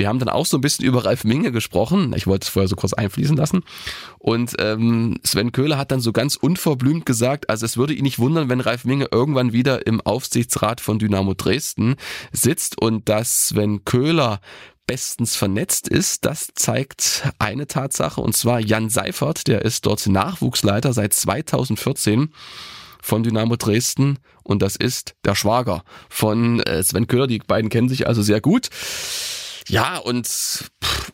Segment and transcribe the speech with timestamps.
[0.00, 2.14] Wir haben dann auch so ein bisschen über Ralf Minge gesprochen.
[2.16, 3.64] Ich wollte es vorher so kurz einfließen lassen.
[4.18, 8.18] Und ähm, Sven Köhler hat dann so ganz unverblümt gesagt, also es würde ihn nicht
[8.18, 11.96] wundern, wenn Ralf Minge irgendwann wieder im Aufsichtsrat von Dynamo Dresden
[12.32, 14.40] sitzt und dass Sven Köhler
[14.86, 20.94] bestens vernetzt ist, das zeigt eine Tatsache und zwar Jan Seifert, der ist dort Nachwuchsleiter
[20.94, 22.32] seit 2014
[23.02, 27.26] von Dynamo Dresden und das ist der Schwager von äh, Sven Köhler.
[27.26, 28.70] Die beiden kennen sich also sehr gut.
[29.70, 31.12] Ja, und pff,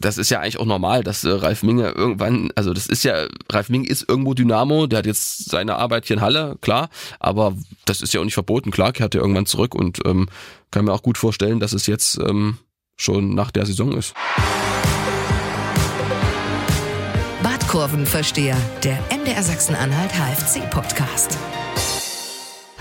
[0.00, 3.26] das ist ja eigentlich auch normal, dass äh, Ralf Minge irgendwann, also das ist ja,
[3.50, 6.88] Ralf Minge ist irgendwo Dynamo, der hat jetzt seine Arbeit hier in Halle, klar,
[7.20, 10.28] aber das ist ja auch nicht verboten, klar, kehrt er irgendwann zurück und ähm,
[10.72, 12.58] kann mir auch gut vorstellen, dass es jetzt ähm,
[12.96, 14.12] schon nach der Saison ist.
[17.42, 21.38] Badkurvenversteher, der MDR Sachsen-Anhalt HFC-Podcast.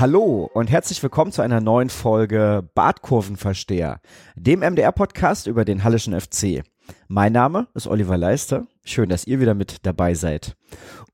[0.04, 4.02] Hallo und herzlich willkommen zu einer neuen Folge Badkurvenversteher,
[4.36, 6.66] dem MDR-Podcast über den Hallischen FC.
[7.08, 8.68] Mein Name ist Oliver Leister.
[8.84, 10.58] Schön, dass ihr wieder mit dabei seid.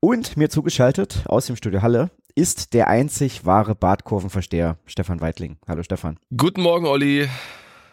[0.00, 5.58] Und mir zugeschaltet aus dem Studio Halle ist der einzig wahre Badkurvenversteher, Stefan Weitling.
[5.68, 6.18] Hallo Stefan.
[6.36, 7.28] Guten Morgen, Olli.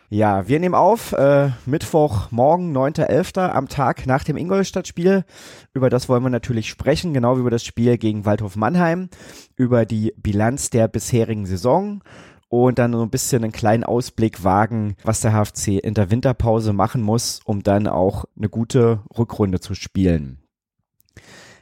[0.10, 3.50] Ja, wir nehmen auf äh, Mittwochmorgen, 9.11.
[3.50, 5.26] am Tag nach dem Ingolstadt-Spiel.
[5.74, 9.10] Über das wollen wir natürlich sprechen, genau wie über das Spiel gegen Waldhof Mannheim,
[9.58, 12.02] über die Bilanz der bisherigen Saison
[12.48, 16.72] und dann so ein bisschen einen kleinen Ausblick wagen, was der HFC in der Winterpause
[16.72, 20.40] machen muss, um dann auch eine gute Rückrunde zu spielen.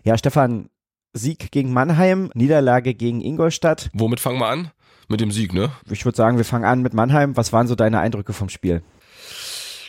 [0.03, 0.69] Ja, Stefan,
[1.13, 3.89] Sieg gegen Mannheim, Niederlage gegen Ingolstadt.
[3.93, 4.71] Womit fangen wir an?
[5.07, 5.71] Mit dem Sieg, ne?
[5.89, 7.37] Ich würde sagen, wir fangen an mit Mannheim.
[7.37, 8.81] Was waren so deine Eindrücke vom Spiel?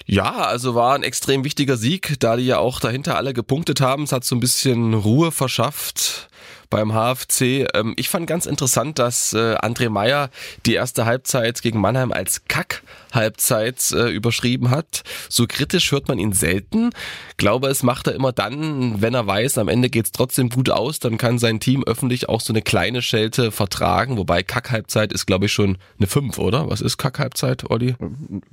[0.06, 4.04] Ja, also war ein extrem wichtiger Sieg, da die ja auch dahinter alle gepunktet haben.
[4.04, 6.28] Es hat so ein bisschen Ruhe verschafft
[6.70, 7.66] beim HFC.
[7.74, 10.30] Ähm, ich fand ganz interessant, dass äh, André Meyer
[10.64, 15.02] die erste Halbzeit gegen Mannheim als Kack-Halbzeit äh, überschrieben hat.
[15.28, 16.90] So kritisch hört man ihn selten.
[17.36, 20.98] Glaube, es macht er immer dann, wenn er weiß, am Ende geht's trotzdem gut aus,
[20.98, 24.16] dann kann sein Team öffentlich auch so eine kleine Schelte vertragen.
[24.16, 26.68] Wobei Kack-Halbzeit ist, glaube ich, schon eine 5, oder?
[26.70, 27.94] Was ist Kack-Halbzeit, Olli?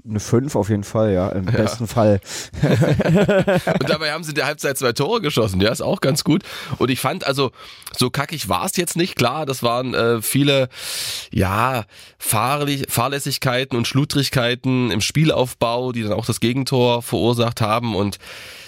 [0.07, 1.29] Eine 5 auf jeden Fall, ja.
[1.29, 1.51] Im ja.
[1.51, 2.19] besten Fall.
[2.61, 5.59] Und dabei haben sie in der Halbzeit zwei Tore geschossen.
[5.59, 6.43] Der ist auch ganz gut.
[6.77, 7.51] Und ich fand also,
[7.97, 10.67] so so kackig war es jetzt nicht, klar, das waren äh, viele,
[11.31, 11.85] ja,
[12.17, 18.17] Fahrlich, Fahrlässigkeiten und Schludrigkeiten im Spielaufbau, die dann auch das Gegentor verursacht haben und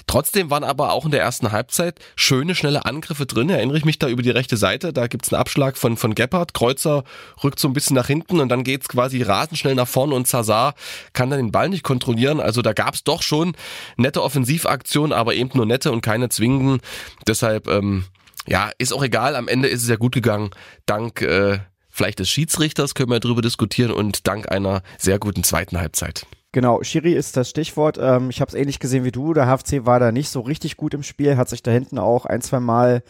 [0.08, 3.50] Trotzdem waren aber auch in der ersten Halbzeit schöne, schnelle Angriffe drin.
[3.50, 4.94] Erinnere ich mich da über die rechte Seite.
[4.94, 6.54] Da gibt's einen Abschlag von, von Gebhardt.
[6.54, 7.04] Kreuzer
[7.44, 10.28] rückt so ein bisschen nach hinten und dann geht's quasi rasend schnell nach vorne und
[10.28, 10.76] Zazar
[11.14, 12.40] kann dann den Ball nicht kontrollieren.
[12.40, 13.56] Also da gab's doch schon
[13.98, 16.82] nette Offensivaktionen, aber eben nur nette und keine zwingenden.
[17.26, 18.06] Deshalb, ähm,
[18.48, 19.36] ja, ist auch egal.
[19.36, 20.52] Am Ende ist es ja gut gegangen.
[20.86, 25.78] Dank äh, vielleicht des Schiedsrichters können wir darüber diskutieren und dank einer sehr guten zweiten
[25.80, 26.26] Halbzeit.
[26.52, 27.98] Genau, Schiri ist das Stichwort.
[28.00, 29.34] Ähm, ich habe es ähnlich gesehen wie du.
[29.34, 32.26] Der HFC war da nicht so richtig gut im Spiel, hat sich da hinten auch
[32.26, 33.04] ein, zwei Mal,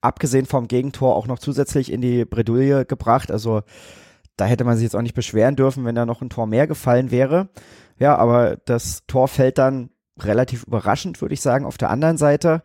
[0.00, 3.30] abgesehen vom Gegentor, auch noch zusätzlich in die Bredouille gebracht.
[3.30, 3.62] Also
[4.36, 6.66] da hätte man sich jetzt auch nicht beschweren dürfen, wenn da noch ein Tor mehr
[6.66, 7.48] gefallen wäre.
[7.98, 12.62] Ja, aber das Tor fällt dann relativ überraschend, würde ich sagen, auf der anderen Seite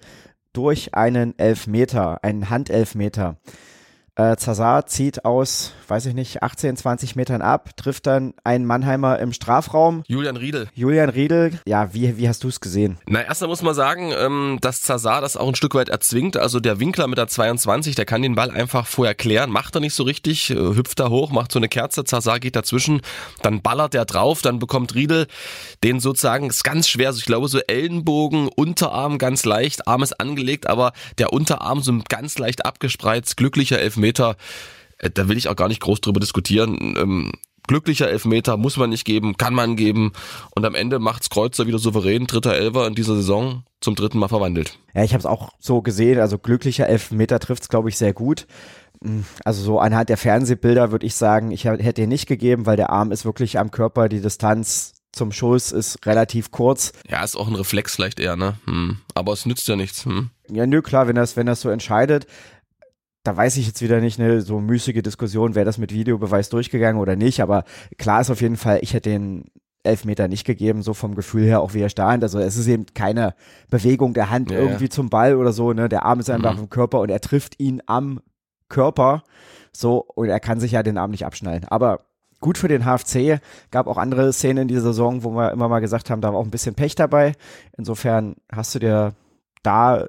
[0.58, 3.38] durch einen Elfmeter, einen Handelfmeter.
[4.18, 9.20] Äh, Zazar zieht aus, weiß ich nicht, 18, 20 Metern ab, trifft dann einen Mannheimer
[9.20, 10.02] im Strafraum.
[10.08, 10.70] Julian Riedel.
[10.74, 12.98] Julian Riedel, ja, wie, wie hast du es gesehen?
[13.06, 16.36] Na, erstmal muss man sagen, ähm, dass Zazar das auch ein Stück weit erzwingt.
[16.36, 19.82] Also der Winkler mit der 22, der kann den Ball einfach vorher klären, macht er
[19.82, 23.02] nicht so richtig, äh, hüpft da hoch, macht so eine Kerze, Zazar geht dazwischen,
[23.44, 25.28] dann ballert der drauf, dann bekommt Riedel
[25.84, 30.20] den sozusagen, ist ganz schwer, also ich glaube so Ellenbogen, Unterarm ganz leicht, Arm ist
[30.20, 34.36] angelegt, aber der Unterarm so ganz leicht abgespreizt, glücklicher Elfmeter Elfmeter,
[34.98, 36.96] äh, da will ich auch gar nicht groß drüber diskutieren.
[36.98, 37.32] Ähm,
[37.68, 40.14] glücklicher Elfmeter muss man nicht geben, kann man geben.
[40.56, 44.30] Und am Ende macht's Kreuzer wieder souverän, dritter Elfer in dieser Saison zum dritten Mal
[44.30, 44.80] verwandelt.
[44.94, 46.20] Ja, ich habe es auch so gesehen.
[46.20, 48.48] Also glücklicher Elfmeter trifft's, glaube ich, sehr gut.
[49.04, 52.78] Hm, also so anhand der Fernsehbilder würde ich sagen, ich hätte ihn nicht gegeben, weil
[52.78, 56.94] der Arm ist wirklich am Körper, die Distanz zum Schuss ist relativ kurz.
[57.10, 58.56] Ja, ist auch ein Reflex vielleicht eher, ne?
[58.66, 58.98] Hm.
[59.16, 60.06] Aber es nützt ja nichts.
[60.06, 60.30] Hm.
[60.50, 62.28] Ja, nö, klar, wenn das, wenn das so entscheidet
[63.28, 67.02] da weiß ich jetzt wieder nicht, eine so müßige Diskussion, wäre das mit Videobeweis durchgegangen
[67.02, 67.66] oder nicht, aber
[67.98, 69.46] klar ist auf jeden Fall, ich hätte den
[69.84, 72.24] Elfmeter nicht gegeben, so vom Gefühl her, auch wie er stand.
[72.24, 73.36] Also es ist eben keine
[73.70, 74.90] Bewegung der Hand ja, irgendwie ja.
[74.90, 75.90] zum Ball oder so, ne?
[75.90, 76.64] Der Arm ist einfach mhm.
[76.64, 78.20] im Körper und er trifft ihn am
[78.70, 79.24] Körper.
[79.72, 81.66] So, und er kann sich ja den Arm nicht abschnallen.
[81.66, 82.06] Aber
[82.40, 83.40] gut für den HFC.
[83.72, 86.40] Gab auch andere Szenen in dieser Saison, wo wir immer mal gesagt haben, da war
[86.40, 87.34] auch ein bisschen Pech dabei.
[87.78, 89.14] Insofern hast du dir
[89.64, 90.06] da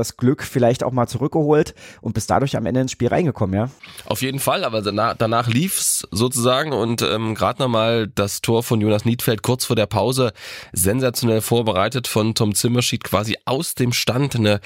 [0.00, 3.70] das Glück vielleicht auch mal zurückgeholt und bist dadurch am Ende ins Spiel reingekommen, ja?
[4.06, 8.80] Auf jeden Fall, aber danach, danach lief's sozusagen und ähm, gerade nochmal das Tor von
[8.80, 10.32] Jonas Niedfeld kurz vor der Pause
[10.72, 14.60] sensationell vorbereitet von Tom Zimmerschied quasi aus dem Stand eine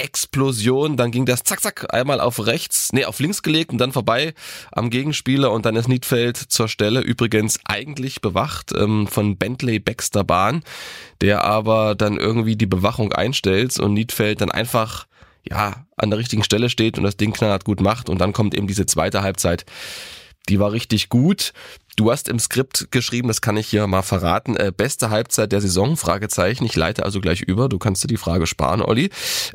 [0.00, 3.92] Explosion, dann ging das zack zack einmal auf rechts, nee, auf links gelegt und dann
[3.92, 4.34] vorbei
[4.72, 10.24] am Gegenspieler und dann ist Niedfeld zur Stelle, übrigens eigentlich bewacht ähm, von Bentley Baxter
[10.24, 10.62] Bahn,
[11.20, 15.06] der aber dann irgendwie die Bewachung einstellt und Niedfeld dann einfach
[15.48, 18.54] ja, an der richtigen Stelle steht und das Ding knallhart gut macht und dann kommt
[18.54, 19.64] eben diese zweite Halbzeit.
[20.48, 21.52] Die war richtig gut.
[21.96, 25.60] Du hast im Skript geschrieben, das kann ich hier mal verraten, äh, beste Halbzeit der
[25.60, 26.64] Saison, Fragezeichen.
[26.64, 29.10] Ich leite also gleich über, du kannst dir die Frage sparen, Olli.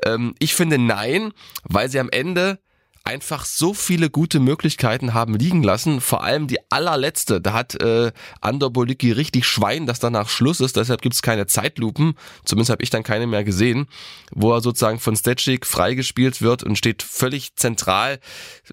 [0.05, 1.33] Ähm, ich finde nein,
[1.63, 2.59] weil sie am Ende
[3.05, 6.01] einfach so viele gute Möglichkeiten haben liegen lassen.
[6.01, 8.11] Vor allem die allerletzte, da hat äh,
[8.41, 10.75] Andor Bolicki richtig Schwein, dass danach Schluss ist.
[10.75, 12.15] Deshalb gibt's keine Zeitlupen.
[12.45, 13.87] Zumindest habe ich dann keine mehr gesehen,
[14.33, 18.19] wo er sozusagen von Stetschik freigespielt wird und steht völlig zentral,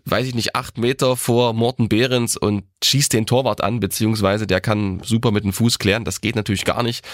[0.07, 4.63] weiß ich nicht, acht Meter vor Morten Behrens und schießt den Torwart an, beziehungsweise der
[4.63, 6.05] kann super mit dem Fuß klären.
[6.05, 7.05] Das geht natürlich gar nicht.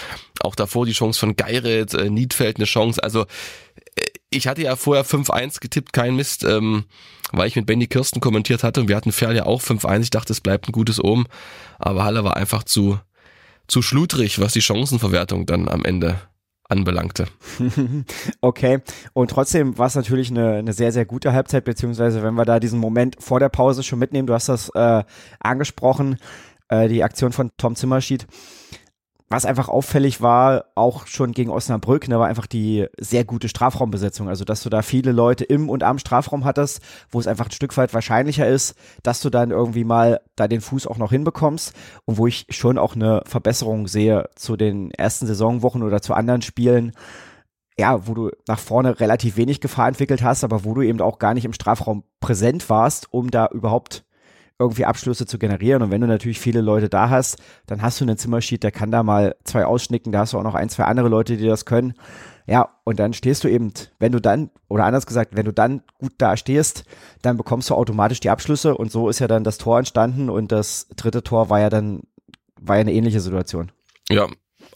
[0.41, 3.03] Auch davor die Chance von Geiret, äh, Niedfeld eine Chance.
[3.03, 3.25] Also
[4.29, 6.85] ich hatte ja vorher 5-1 getippt, kein Mist, ähm,
[7.31, 10.01] weil ich mit Benny Kirsten kommentiert hatte und wir hatten Ferl ja auch 5-1.
[10.01, 11.27] Ich dachte, es bleibt ein gutes Ohm,
[11.77, 12.99] aber Halle war einfach zu,
[13.67, 16.19] zu schludrig, was die Chancenverwertung dann am Ende
[16.69, 17.25] anbelangte.
[18.41, 18.79] okay,
[19.13, 22.59] und trotzdem war es natürlich eine, eine sehr, sehr gute Halbzeit, beziehungsweise wenn wir da
[22.59, 25.03] diesen Moment vor der Pause schon mitnehmen, du hast das äh,
[25.39, 26.17] angesprochen,
[26.67, 28.27] äh, die Aktion von Tom Zimmerschied
[29.29, 34.27] was einfach auffällig war, auch schon gegen Osnabrück, ne, war einfach die sehr gute Strafraumbesetzung.
[34.27, 36.81] Also, dass du da viele Leute im und am Strafraum hattest,
[37.11, 40.61] wo es einfach ein Stück weit wahrscheinlicher ist, dass du dann irgendwie mal da den
[40.61, 41.73] Fuß auch noch hinbekommst
[42.05, 46.41] und wo ich schon auch eine Verbesserung sehe zu den ersten Saisonwochen oder zu anderen
[46.41, 46.93] Spielen.
[47.77, 51.19] Ja, wo du nach vorne relativ wenig Gefahr entwickelt hast, aber wo du eben auch
[51.19, 54.03] gar nicht im Strafraum präsent warst, um da überhaupt
[54.59, 55.81] irgendwie Abschlüsse zu generieren.
[55.81, 58.91] Und wenn du natürlich viele Leute da hast, dann hast du einen Zimmersheet, der kann
[58.91, 61.65] da mal zwei ausschnicken, da hast du auch noch ein, zwei andere Leute, die das
[61.65, 61.93] können.
[62.45, 65.81] Ja, und dann stehst du eben, wenn du dann, oder anders gesagt, wenn du dann
[65.99, 66.83] gut da stehst,
[67.21, 70.51] dann bekommst du automatisch die Abschlüsse und so ist ja dann das Tor entstanden und
[70.51, 72.01] das dritte Tor war ja dann,
[72.59, 73.71] war ja eine ähnliche Situation.
[74.09, 74.27] Ja,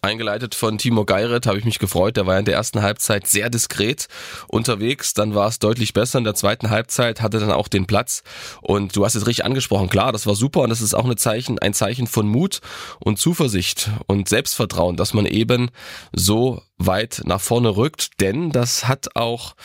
[0.02, 2.18] eingeleitet von Timo Geiret, habe ich mich gefreut.
[2.18, 4.08] Der war in der ersten Halbzeit sehr diskret
[4.48, 5.14] unterwegs.
[5.14, 6.18] Dann war es deutlich besser.
[6.18, 8.24] In der zweiten Halbzeit hatte dann auch den Platz.
[8.62, 9.90] Und du hast es richtig angesprochen.
[9.90, 10.62] Klar, das war super.
[10.62, 12.62] Und das ist auch ein Zeichen, ein Zeichen von Mut
[13.00, 15.70] und Zuversicht und Selbstvertrauen, dass man eben
[16.12, 18.22] so weit nach vorne rückt.
[18.22, 19.56] Denn das hat auch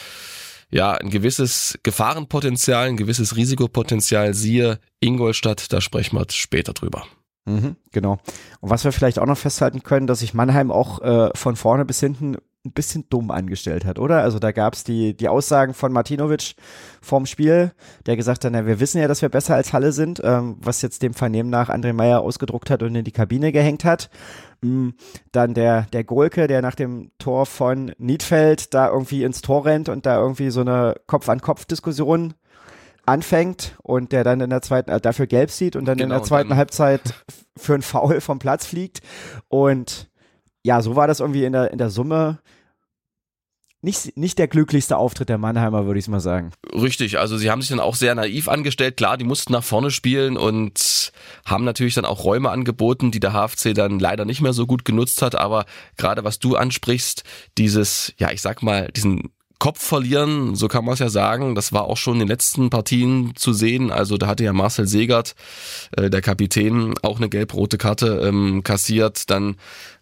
[0.70, 4.34] ja, ein gewisses Gefahrenpotenzial, ein gewisses Risikopotenzial.
[4.34, 7.06] Siehe Ingolstadt, da sprechen wir später drüber.
[7.48, 8.18] Mhm, genau.
[8.60, 11.84] Und was wir vielleicht auch noch festhalten können, dass sich Mannheim auch äh, von vorne
[11.84, 12.36] bis hinten
[12.66, 14.22] ein bisschen dumm angestellt hat, oder?
[14.22, 16.54] Also da gab es die, die Aussagen von Martinovic
[17.00, 17.72] vorm Spiel,
[18.04, 20.82] der gesagt hat, na, wir wissen ja, dass wir besser als Halle sind, ähm, was
[20.82, 24.10] jetzt dem Vernehmen nach André Meyer ausgedruckt hat und in die Kabine gehängt hat.
[24.60, 24.94] Mhm.
[25.32, 29.88] Dann der, der Golke, der nach dem Tor von Niedfeld da irgendwie ins Tor rennt
[29.88, 32.34] und da irgendwie so eine Kopf-an-Kopf-Diskussion
[33.08, 36.20] anfängt und der dann in der zweiten, äh, dafür gelb sieht und dann genau, in
[36.20, 37.00] der zweiten Halbzeit
[37.56, 39.00] für einen Foul vom Platz fliegt.
[39.49, 40.08] Und
[40.62, 42.38] ja, so war das irgendwie in der, in der Summe
[43.81, 46.50] nicht, nicht der glücklichste Auftritt der Mannheimer, würde ich mal sagen.
[46.75, 48.96] Richtig, also sie haben sich dann auch sehr naiv angestellt.
[48.96, 51.12] Klar, die mussten nach vorne spielen und
[51.46, 54.84] haben natürlich dann auch Räume angeboten, die der HFC dann leider nicht mehr so gut
[54.84, 55.37] genutzt hat.
[55.37, 55.64] Aber
[55.96, 57.22] gerade was du ansprichst,
[57.56, 61.54] dieses, ja, ich sag mal, diesen Kopf verlieren, so kann man es ja sagen.
[61.54, 63.90] Das war auch schon in den letzten Partien zu sehen.
[63.90, 65.34] Also da hatte ja Marcel Segert,
[65.96, 69.30] äh, der Kapitän, auch eine gelb-rote Karte ähm, kassiert.
[69.30, 69.56] Dann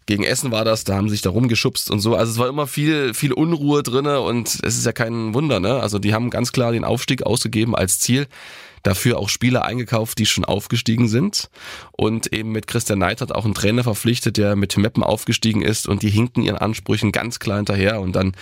[0.05, 2.15] gegen Essen war das, da haben sie sich da rumgeschubst und so.
[2.15, 5.81] Also es war immer viel, viel Unruhe drinne und es ist ja kein Wunder, ne?
[5.81, 8.27] Also die haben ganz klar den Aufstieg ausgegeben als Ziel
[8.87, 11.49] dafür auch Spieler eingekauft, die schon aufgestiegen sind
[11.91, 16.03] und eben mit Christian Neidhardt auch einen Trainer verpflichtet, der mit Meppen aufgestiegen ist und
[16.03, 18.33] die hinken ihren Ansprüchen ganz klar hinterher und dann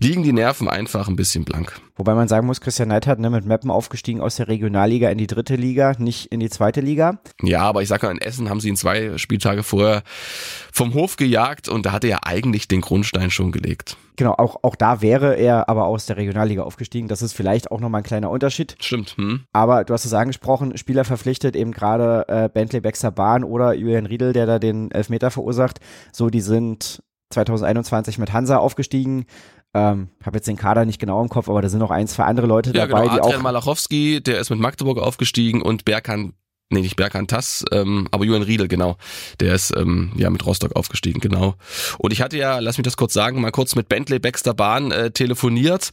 [0.00, 1.80] liegen die Nerven einfach ein bisschen blank.
[1.96, 5.26] Wobei man sagen muss, Christian Neidhardt ne, mit Meppen aufgestiegen aus der Regionalliga in die
[5.28, 7.20] dritte Liga, nicht in die zweite Liga.
[7.42, 10.02] Ja, aber ich sage mal, in Essen haben sie ihn zwei Spieltage vorher
[10.72, 13.96] vom Hof gejagt und da hatte er eigentlich den Grundstein schon gelegt.
[14.16, 17.08] Genau, auch, auch da wäre er aber aus der Regionalliga aufgestiegen.
[17.08, 18.76] Das ist vielleicht auch nochmal ein kleiner Unterschied.
[18.80, 19.16] Stimmt.
[19.16, 19.44] Hm.
[19.52, 24.06] Aber du hast es angesprochen, Spieler verpflichtet, eben gerade äh, Bentley Baxter Bahn oder Julian
[24.06, 25.80] Riedel, der da den Elfmeter verursacht.
[26.12, 29.26] So, die sind 2021 mit Hansa aufgestiegen.
[29.74, 32.24] Ähm, habe jetzt den Kader nicht genau im Kopf, aber da sind noch ein, zwei
[32.24, 33.14] andere Leute ja, dabei, genau.
[33.14, 33.42] die Adrian auch.
[33.42, 36.32] Malachowski, der ist mit Magdeburg aufgestiegen und Berkan
[36.72, 38.96] nee, nicht Berkan Tass, ähm, aber Julian Riedel, genau.
[39.40, 41.54] Der ist ähm, ja mit Rostock aufgestiegen, genau.
[41.98, 44.90] Und ich hatte ja, lass mich das kurz sagen, mal kurz mit Bentley Baxter Bahn
[44.90, 45.90] äh, telefoniert.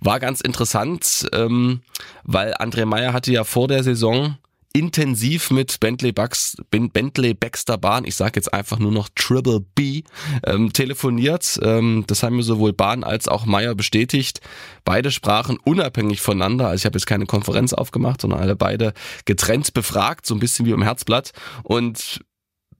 [0.00, 1.82] War ganz interessant, ähm,
[2.24, 4.36] weil André Meyer hatte ja vor der Saison
[4.72, 10.02] intensiv mit Bentley, Bucks, Bentley Baxter Bahn, ich sage jetzt einfach nur noch Triple B,
[10.44, 11.58] ähm, telefoniert.
[11.62, 14.40] Ähm, das haben mir sowohl Bahn als auch Meyer bestätigt.
[14.84, 16.68] Beide sprachen unabhängig voneinander.
[16.68, 20.66] Also ich habe jetzt keine Konferenz aufgemacht, sondern alle beide getrennt befragt, so ein bisschen
[20.66, 21.32] wie im Herzblatt.
[21.62, 22.20] Und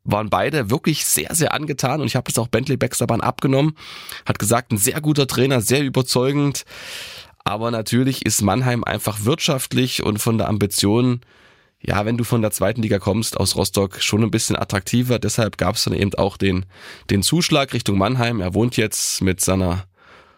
[0.05, 3.77] waren beide wirklich sehr, sehr angetan und ich habe es auch Bentley Baxter Bahn abgenommen.
[4.27, 6.65] Hat gesagt, ein sehr guter Trainer, sehr überzeugend.
[7.45, 11.21] Aber natürlich ist Mannheim einfach wirtschaftlich und von der Ambition
[11.85, 15.19] ja, wenn du von der zweiten Liga kommst aus Rostock, schon ein bisschen attraktiver.
[15.19, 16.65] Deshalb gab es dann eben auch den,
[17.11, 18.41] den Zuschlag Richtung Mannheim.
[18.41, 19.85] Er wohnt jetzt mit seiner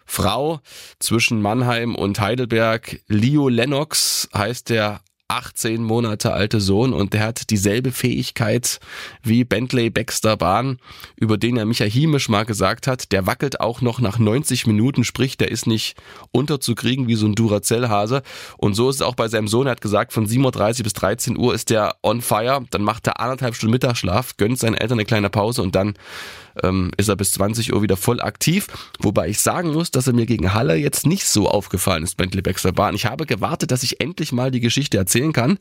[0.07, 0.61] Frau
[0.99, 3.01] zwischen Mannheim und Heidelberg.
[3.09, 5.01] Leo Lennox heißt der
[5.35, 8.79] 18 Monate alte Sohn und der hat dieselbe Fähigkeit
[9.23, 10.79] wie Bentley Baxter Bahn,
[11.17, 15.03] über den er Michael Hiemisch mal gesagt hat, der wackelt auch noch nach 90 Minuten,
[15.03, 15.97] sprich, der ist nicht
[16.31, 18.23] unterzukriegen wie so ein Duracell-Hase.
[18.59, 20.93] Und so ist es auch bei seinem Sohn, er hat gesagt, von 7.30 Uhr bis
[20.93, 24.99] 13 Uhr ist der on fire, dann macht er anderthalb Stunden Mittagsschlaf, gönnt seinen Eltern
[24.99, 25.95] eine kleine Pause und dann
[26.63, 28.69] ähm, ist er bis 20 Uhr wieder voll aktiv.
[29.01, 32.43] Wobei ich sagen muss, dass er mir gegen Halle jetzt nicht so aufgefallen ist, Bentley
[32.43, 32.95] Baxter Bahn.
[32.95, 35.59] Ich habe gewartet, dass ich endlich mal die Geschichte erzählen kann,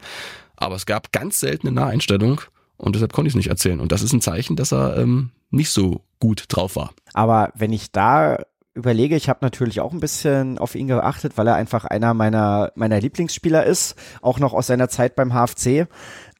[0.56, 2.42] aber es gab ganz selten eine Naheinstellung
[2.78, 3.80] und deshalb konnte ich es nicht erzählen.
[3.80, 6.94] Und das ist ein Zeichen, dass er ähm, nicht so gut drauf war.
[7.14, 8.40] Aber wenn ich da
[8.74, 12.72] überlege, ich habe natürlich auch ein bisschen auf ihn geachtet, weil er einfach einer meiner,
[12.76, 15.88] meiner Lieblingsspieler ist, auch noch aus seiner Zeit beim HFC.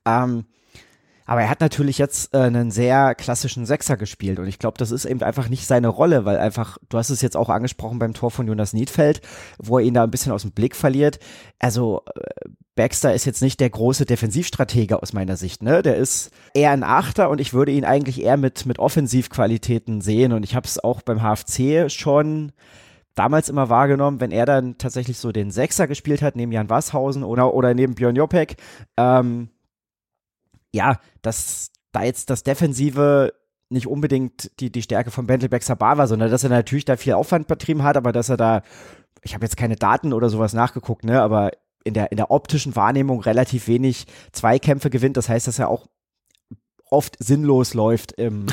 [0.06, 0.46] Ähm,
[1.26, 4.92] aber er hat natürlich jetzt äh, einen sehr klassischen Sechser gespielt und ich glaube, das
[4.92, 8.14] ist eben einfach nicht seine Rolle, weil einfach, du hast es jetzt auch angesprochen beim
[8.14, 9.22] Tor von Jonas Niedfeld,
[9.58, 11.20] wo er ihn da ein bisschen aus dem Blick verliert.
[11.60, 15.84] Also äh, Baxter ist jetzt nicht der große Defensivstratege aus meiner Sicht, ne?
[15.84, 20.34] Der ist eher ein Achter und ich würde ihn eigentlich eher mit, mit Offensivqualitäten sehen
[20.34, 22.52] und ich habe es auch beim HFC schon
[23.16, 27.24] damals immer wahrgenommen, wenn er dann tatsächlich so den Sechser gespielt hat, neben Jan Wasshausen
[27.24, 28.56] oder, oder neben Björn Jopek,
[28.98, 29.50] ähm,
[30.74, 33.34] ja, dass da jetzt das Defensive
[33.70, 36.98] nicht unbedingt die, die Stärke von Bentley Baxter Bar war, sondern dass er natürlich da
[36.98, 38.62] viel Aufwand betrieben hat, aber dass er da,
[39.22, 41.52] ich habe jetzt keine Daten oder sowas nachgeguckt, ne, aber
[41.84, 45.18] in der, in der optischen Wahrnehmung relativ wenig Zweikämpfe gewinnt.
[45.18, 45.88] Das heißt, dass er auch
[46.90, 48.46] oft sinnlos läuft im,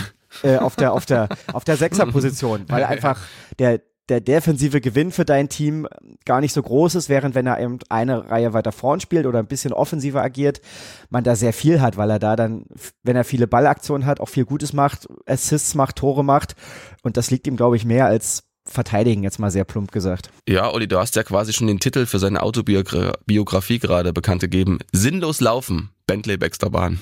[0.42, 3.20] äh, auf der, auf der, auf der Sechserposition, weil einfach
[3.58, 5.86] der, der defensive Gewinn für dein Team
[6.24, 9.38] gar nicht so groß ist, während wenn er eben eine Reihe weiter vorn spielt oder
[9.38, 10.60] ein bisschen offensiver agiert,
[11.08, 12.64] man da sehr viel hat, weil er da dann,
[13.02, 16.54] wenn er viele Ballaktionen hat, auch viel Gutes macht, Assists macht, Tore macht
[17.02, 20.30] und das liegt ihm, glaube ich, mehr als verteidigen, jetzt mal sehr plump gesagt.
[20.48, 24.78] Ja, Olli, du hast ja quasi schon den Titel für seine Autobiografie gerade bekannt gegeben.
[24.92, 27.00] Sinnlos laufen, Bentley Baxter Bahn.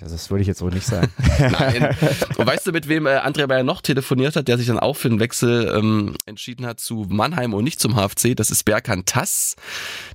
[0.00, 1.12] Das würde ich jetzt so nicht sagen.
[1.38, 1.96] Nein.
[2.36, 4.94] Und weißt du, mit wem äh, Andrea Bayer noch telefoniert hat, der sich dann auch
[4.96, 8.34] für den Wechsel ähm, entschieden hat zu Mannheim und nicht zum HFC?
[8.36, 9.56] Das ist Berkan Tass.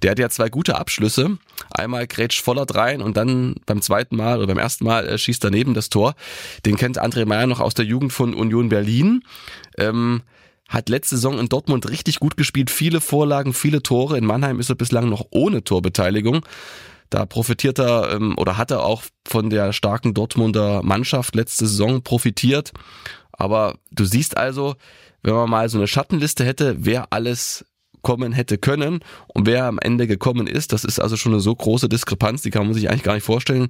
[0.02, 1.38] Der hat ja zwei gute Abschlüsse.
[1.72, 5.44] Einmal grätscht voller rein und dann beim zweiten Mal oder beim ersten Mal äh, schießt
[5.44, 6.16] daneben das Tor.
[6.66, 9.24] Den kennt Andrea Meyer noch aus der Jugend von Union Berlin.
[9.78, 10.24] Ähm,
[10.68, 14.18] hat letzte Saison in Dortmund richtig gut gespielt, viele Vorlagen, viele Tore.
[14.18, 16.46] In Mannheim ist er bislang noch ohne Torbeteiligung.
[17.10, 22.02] Da profitiert er ähm, oder hat er auch von der starken Dortmunder Mannschaft letzte Saison
[22.02, 22.74] profitiert.
[23.32, 24.76] Aber du siehst also,
[25.24, 27.66] wenn man mal so eine Schattenliste hätte, wer alles
[28.02, 31.56] kommen hätte können und wer am Ende gekommen ist, das ist also schon eine so
[31.56, 33.68] große Diskrepanz, die kann man sich eigentlich gar nicht vorstellen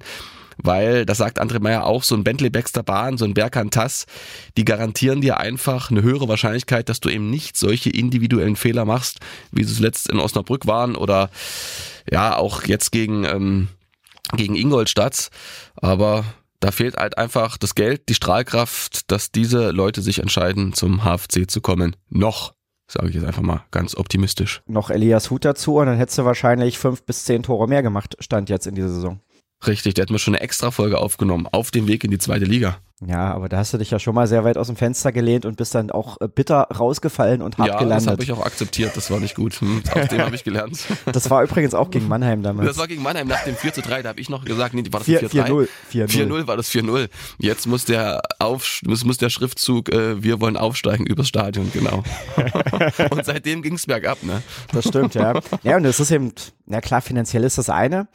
[0.62, 4.06] weil, das sagt André Meyer auch, so ein Bentley Baxter Bahn, so ein Berkan Tass,
[4.56, 9.20] die garantieren dir einfach eine höhere Wahrscheinlichkeit, dass du eben nicht solche individuellen Fehler machst,
[9.52, 11.30] wie sie zuletzt in Osnabrück waren oder
[12.10, 13.68] ja, auch jetzt gegen, ähm,
[14.32, 15.30] gegen Ingolstadt.
[15.76, 16.24] Aber
[16.60, 21.48] da fehlt halt einfach das Geld, die Strahlkraft, dass diese Leute sich entscheiden, zum HFC
[21.48, 21.94] zu kommen.
[22.08, 22.52] Noch
[22.90, 24.62] sage ich jetzt einfach mal ganz optimistisch.
[24.66, 28.16] Noch Elias Hut dazu und dann hättest du wahrscheinlich fünf bis zehn Tore mehr gemacht,
[28.18, 29.20] stand jetzt in dieser Saison.
[29.66, 32.44] Richtig, der hat mir schon eine extra Folge aufgenommen, auf dem Weg in die zweite
[32.44, 32.78] Liga.
[33.06, 35.46] Ja, aber da hast du dich ja schon mal sehr weit aus dem Fenster gelehnt
[35.46, 38.06] und bist dann auch äh, bitter rausgefallen und hart ja, gelandet.
[38.06, 39.60] das habe ich auch akzeptiert, das war nicht gut.
[39.60, 40.78] Hm, aus dem habe ich gelernt.
[41.12, 42.68] Das war übrigens auch gegen Mannheim damals.
[42.68, 44.82] Das war gegen Mannheim nach dem 4 zu 3, da habe ich noch gesagt, nee,
[44.90, 45.68] war das 4-0.
[45.92, 47.08] 4-0 war das 4-0.
[47.38, 52.02] Jetzt muss der auf, muss, muss der Schriftzug, äh, wir wollen aufsteigen übers Stadion, genau.
[53.10, 54.42] und seitdem ging's bergab, ne?
[54.72, 55.40] Das stimmt, ja.
[55.62, 56.32] Ja, und es ist eben,
[56.66, 58.08] na klar, finanziell ist das eine.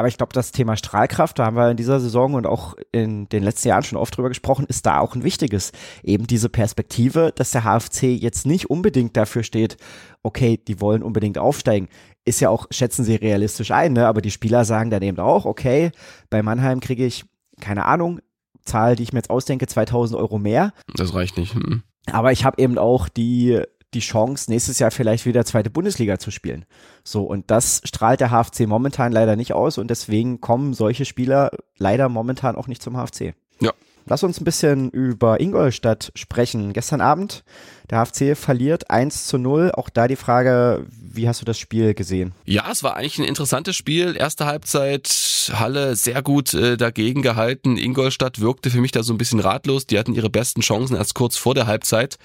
[0.00, 3.28] Aber ich glaube, das Thema Strahlkraft, da haben wir in dieser Saison und auch in
[3.28, 5.72] den letzten Jahren schon oft drüber gesprochen, ist da auch ein wichtiges.
[6.02, 9.76] Eben diese Perspektive, dass der HFC jetzt nicht unbedingt dafür steht,
[10.22, 11.90] okay, die wollen unbedingt aufsteigen.
[12.24, 14.06] ist ja auch, schätzen sie realistisch ein, ne?
[14.06, 15.90] aber die Spieler sagen dann eben auch, okay,
[16.30, 17.26] bei Mannheim kriege ich,
[17.60, 18.20] keine Ahnung,
[18.64, 20.72] Zahl, die ich mir jetzt ausdenke, 2000 Euro mehr.
[20.94, 21.54] Das reicht nicht.
[21.54, 21.82] Mhm.
[22.10, 23.60] Aber ich habe eben auch die,
[23.94, 26.64] die Chance, nächstes Jahr vielleicht wieder zweite Bundesliga zu spielen.
[27.04, 31.50] So, und das strahlt der HFC momentan leider nicht aus und deswegen kommen solche Spieler
[31.78, 33.34] leider momentan auch nicht zum HFC.
[33.60, 33.72] Ja.
[34.06, 36.72] Lass uns ein bisschen über Ingolstadt sprechen.
[36.72, 37.44] Gestern Abend,
[37.90, 39.72] der HFC verliert 1 zu 0.
[39.74, 42.32] Auch da die Frage, wie hast du das Spiel gesehen?
[42.44, 44.16] Ja, es war eigentlich ein interessantes Spiel.
[44.16, 45.08] Erste Halbzeit,
[45.52, 47.76] Halle sehr gut äh, dagegen gehalten.
[47.76, 49.86] Ingolstadt wirkte für mich da so ein bisschen ratlos.
[49.86, 52.16] Die hatten ihre besten Chancen erst kurz vor der Halbzeit.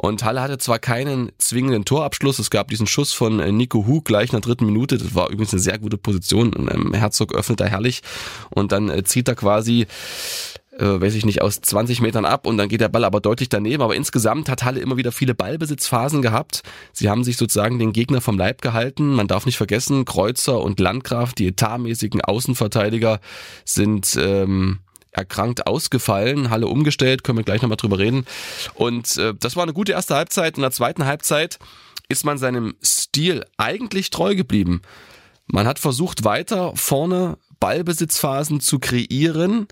[0.00, 4.00] Und Halle hatte zwar keinen zwingenden Torabschluss, es gab diesen Schuss von äh, Nico Hu
[4.00, 6.52] gleich in der dritten Minute, das war übrigens eine sehr gute Position.
[6.72, 8.02] Ähm, Herzog öffnet da herrlich
[8.50, 9.88] und dann äh, zieht er quasi
[10.78, 13.48] äh, weiß ich nicht, aus 20 Metern ab und dann geht der Ball aber deutlich
[13.48, 13.82] daneben.
[13.82, 16.62] Aber insgesamt hat Halle immer wieder viele Ballbesitzphasen gehabt.
[16.92, 19.14] Sie haben sich sozusagen den Gegner vom Leib gehalten.
[19.14, 23.18] Man darf nicht vergessen, Kreuzer und Landgraf, die etatmäßigen Außenverteidiger,
[23.64, 24.78] sind ähm,
[25.12, 28.26] erkrankt ausgefallen, Halle umgestellt, können wir gleich nochmal drüber reden.
[28.74, 30.56] Und äh, das war eine gute erste Halbzeit.
[30.56, 31.58] In der zweiten Halbzeit
[32.08, 34.82] ist man seinem Stil eigentlich treu geblieben.
[35.46, 39.66] Man hat versucht, weiter vorne Ballbesitzphasen zu kreieren,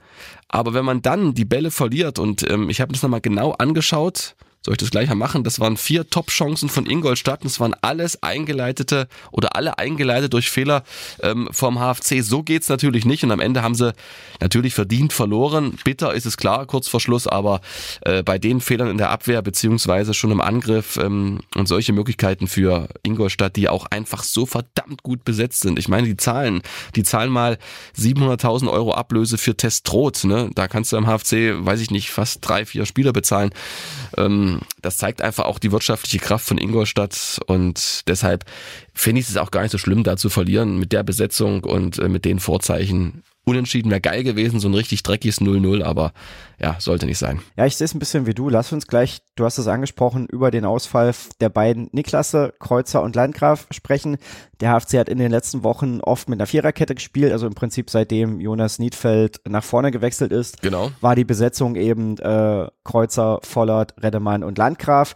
[0.49, 4.35] aber wenn man dann die Bälle verliert und ähm, ich habe das nochmal genau angeschaut,
[4.67, 5.45] soll ich das gleich mal machen?
[5.45, 10.83] Das waren vier Top-Chancen von Ingolstadt es waren alles eingeleitete oder alle eingeleitet durch Fehler
[11.23, 12.21] ähm, vom HFC.
[12.21, 13.95] So geht's natürlich nicht und am Ende haben sie
[14.41, 15.79] natürlich verdient verloren.
[15.85, 17.61] Bitter ist es klar, kurz vor Schluss, aber
[18.01, 22.49] äh, bei den Fehlern in der Abwehr beziehungsweise schon im Angriff ähm, und solche Möglichkeiten
[22.49, 25.79] für Ingolstadt, die auch einfach so verdammt gut besetzt sind.
[25.79, 26.63] Ich meine, die Zahlen,
[26.97, 27.59] die zahlen mal
[27.97, 30.51] 700.000 Euro Ablöse für Testrot, ne?
[30.57, 33.51] Da kannst du am HFC, weiß ich nicht, fast drei, vier Spieler bezahlen.
[34.17, 38.45] Ähm, das zeigt einfach auch die wirtschaftliche Kraft von Ingolstadt und deshalb
[38.93, 41.99] finde ich es auch gar nicht so schlimm, da zu verlieren mit der Besetzung und
[41.99, 43.23] äh, mit den Vorzeichen.
[43.49, 46.13] Unentschieden wäre geil gewesen, so ein richtig dreckiges 0-0, aber
[46.61, 47.41] ja, sollte nicht sein.
[47.57, 48.49] Ja, ich sehe es ein bisschen wie du.
[48.49, 53.15] Lass uns gleich, du hast es angesprochen, über den Ausfall der beiden Niklasse, Kreuzer und
[53.15, 54.17] Landgraf sprechen.
[54.61, 57.89] Der HFC hat in den letzten Wochen oft mit einer Viererkette gespielt, also im Prinzip
[57.89, 60.91] seitdem Jonas Niedfeld nach vorne gewechselt ist, genau.
[61.01, 65.15] war die Besetzung eben äh, Kreuzer, Vollert, Redemann und Landgraf.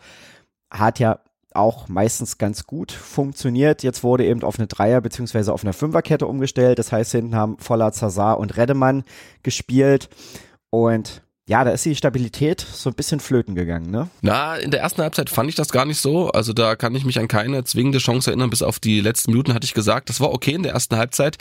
[0.70, 1.18] Hat ja
[1.52, 3.82] auch meistens ganz gut funktioniert.
[3.82, 5.50] Jetzt wurde eben auf eine Dreier- bzw.
[5.50, 6.78] auf eine Fünferkette umgestellt.
[6.78, 9.04] Das heißt, hinten haben Voller, Zazar und Redemann
[9.42, 10.08] gespielt.
[10.70, 14.08] Und ja, da ist die Stabilität so ein bisschen flöten gegangen, ne?
[14.20, 16.30] Na, in der ersten Halbzeit fand ich das gar nicht so.
[16.30, 18.50] Also da kann ich mich an keine zwingende Chance erinnern.
[18.50, 21.38] Bis auf die letzten Minuten hatte ich gesagt, das war okay in der ersten Halbzeit.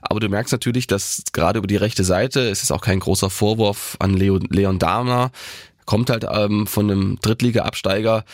[0.00, 3.30] Aber du merkst natürlich, dass gerade über die rechte Seite, es ist auch kein großer
[3.30, 5.30] Vorwurf an Leon, Leon Dahmer,
[5.86, 8.24] kommt halt ähm, von einem Drittliga-Absteiger,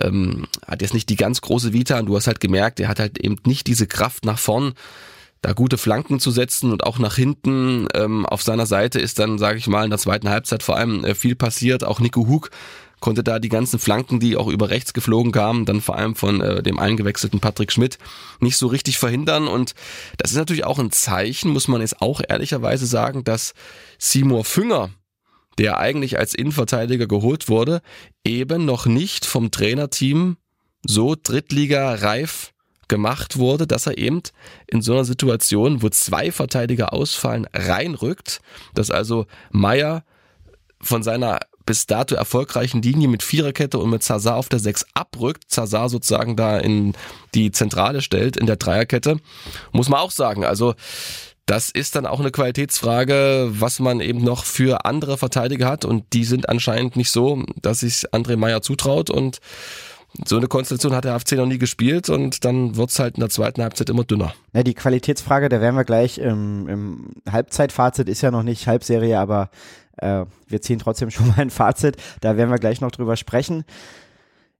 [0.00, 3.00] ähm, hat jetzt nicht die ganz große Vita und du hast halt gemerkt, er hat
[3.00, 4.74] halt eben nicht diese Kraft nach vorn,
[5.44, 9.36] da gute Flanken zu setzen und auch nach hinten ähm, auf seiner Seite ist dann,
[9.38, 11.84] sage ich mal, in der zweiten Halbzeit vor allem äh, viel passiert.
[11.84, 12.50] Auch Nico Hug
[13.00, 16.40] konnte da die ganzen Flanken, die auch über rechts geflogen kamen, dann vor allem von
[16.40, 17.98] äh, dem eingewechselten Patrick Schmidt,
[18.40, 19.46] nicht so richtig verhindern.
[19.46, 19.74] Und
[20.16, 23.52] das ist natürlich auch ein Zeichen, muss man jetzt auch ehrlicherweise sagen, dass
[23.98, 24.88] Seymour Fünger,
[25.58, 27.80] der eigentlich als Innenverteidiger geholt wurde,
[28.24, 30.36] eben noch nicht vom Trainerteam
[30.86, 32.52] so Drittliga-reif
[32.88, 34.22] gemacht wurde, dass er eben
[34.66, 38.40] in so einer Situation, wo zwei Verteidiger ausfallen, reinrückt,
[38.74, 40.04] dass also Meier
[40.80, 45.44] von seiner bis dato erfolgreichen Linie mit Viererkette und mit Zazar auf der Sechs abrückt,
[45.46, 46.92] Zazar sozusagen da in
[47.34, 49.18] die Zentrale stellt in der Dreierkette,
[49.72, 50.44] muss man auch sagen.
[50.44, 50.74] Also
[51.46, 55.84] das ist dann auch eine Qualitätsfrage, was man eben noch für andere Verteidiger hat.
[55.84, 59.10] Und die sind anscheinend nicht so, dass sich André Meyer zutraut.
[59.10, 59.40] Und
[60.24, 62.08] so eine Konstellation hat der FC noch nie gespielt.
[62.08, 64.34] Und dann wird's halt in der zweiten Halbzeit immer dünner.
[64.54, 69.18] Ja, die Qualitätsfrage, da werden wir gleich im, im Halbzeitfazit, ist ja noch nicht Halbserie,
[69.18, 69.50] aber
[69.98, 73.64] äh, wir ziehen trotzdem schon mal ein Fazit, da werden wir gleich noch drüber sprechen.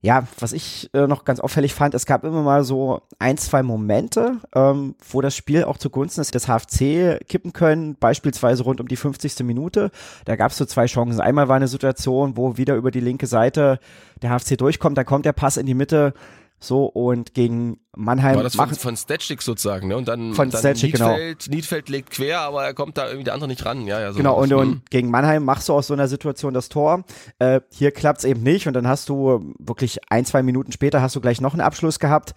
[0.05, 3.63] Ja, was ich äh, noch ganz auffällig fand, es gab immer mal so ein, zwei
[3.63, 8.97] Momente, ähm, wo das Spiel auch zugunsten des HFC kippen können, beispielsweise rund um die
[8.97, 9.39] 50.
[9.39, 9.89] Minute.
[10.25, 11.21] Da gab es so zwei Chancen.
[11.21, 13.79] Einmal war eine Situation, wo wieder über die linke Seite
[14.21, 16.13] der HFC durchkommt, da kommt der Pass in die Mitte,
[16.59, 19.97] so und gegen Mannheim War das von, machen von Stetschik sozusagen, ne?
[19.97, 21.09] Und dann, Von dann Stetschik, genau.
[21.09, 23.85] Niedfeld, Niedfeld legt quer, aber er kommt da irgendwie der andere nicht ran.
[23.87, 24.59] Ja, ja, so Genau, und, das.
[24.59, 27.03] und gegen Mannheim machst du aus so einer Situation das Tor.
[27.39, 31.15] Äh, hier klappt's eben nicht und dann hast du wirklich ein, zwei Minuten später hast
[31.15, 32.33] du gleich noch einen Abschluss gehabt,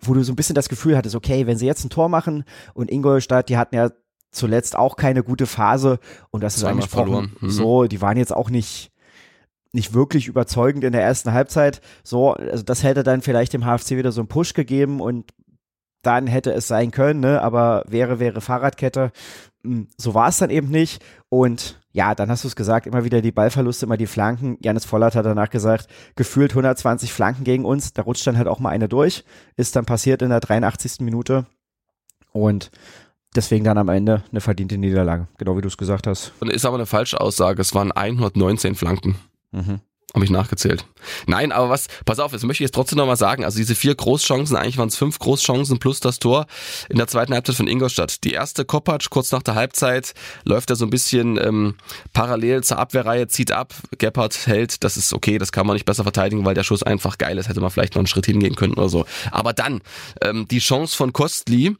[0.00, 2.44] wo du so ein bisschen das Gefühl hattest, okay, wenn sie jetzt ein Tor machen
[2.74, 3.90] und Ingolstadt, die hatten ja
[4.30, 5.98] zuletzt auch keine gute Phase
[6.30, 7.36] und das ist Zweimal angesprochen, verloren.
[7.40, 7.50] Mhm.
[7.50, 8.90] so, die waren jetzt auch nicht
[9.74, 11.80] nicht wirklich überzeugend in der ersten Halbzeit.
[12.02, 15.32] So, also das hätte dann vielleicht dem HFC wieder so einen Push gegeben und
[16.02, 17.42] dann hätte es sein können, ne?
[17.42, 19.10] aber wäre, wäre Fahrradkette.
[19.64, 21.02] Hm, so war es dann eben nicht.
[21.28, 24.58] Und ja, dann hast du es gesagt, immer wieder die Ballverluste, immer die Flanken.
[24.60, 27.92] Janis Vollert hat danach gesagt, gefühlt 120 Flanken gegen uns.
[27.92, 29.24] Da rutscht dann halt auch mal eine durch.
[29.56, 31.00] Ist dann passiert in der 83.
[31.00, 31.46] Minute.
[32.32, 32.70] Und
[33.34, 36.32] deswegen dann am Ende eine verdiente Niederlage, genau wie du es gesagt hast.
[36.40, 37.62] Ist aber eine falsche Aussage.
[37.62, 39.16] Es waren 119 Flanken.
[39.54, 39.80] Mhm.
[40.14, 40.84] Habe ich nachgezählt.
[41.26, 43.96] Nein, aber was, pass auf, jetzt möchte ich jetzt trotzdem nochmal sagen, also diese vier
[43.96, 46.46] Großchancen, eigentlich waren es fünf Großchancen plus das Tor
[46.88, 48.22] in der zweiten Halbzeit von Ingolstadt.
[48.22, 50.14] Die erste Kopacz, kurz nach der Halbzeit,
[50.44, 51.74] läuft er so ein bisschen ähm,
[52.12, 56.04] parallel zur Abwehrreihe, zieht ab, Gebhardt hält, das ist okay, das kann man nicht besser
[56.04, 58.74] verteidigen, weil der Schuss einfach geil ist, hätte man vielleicht noch einen Schritt hingehen können
[58.74, 59.06] oder so.
[59.32, 59.80] Aber dann,
[60.22, 61.76] ähm, die Chance von Kostli,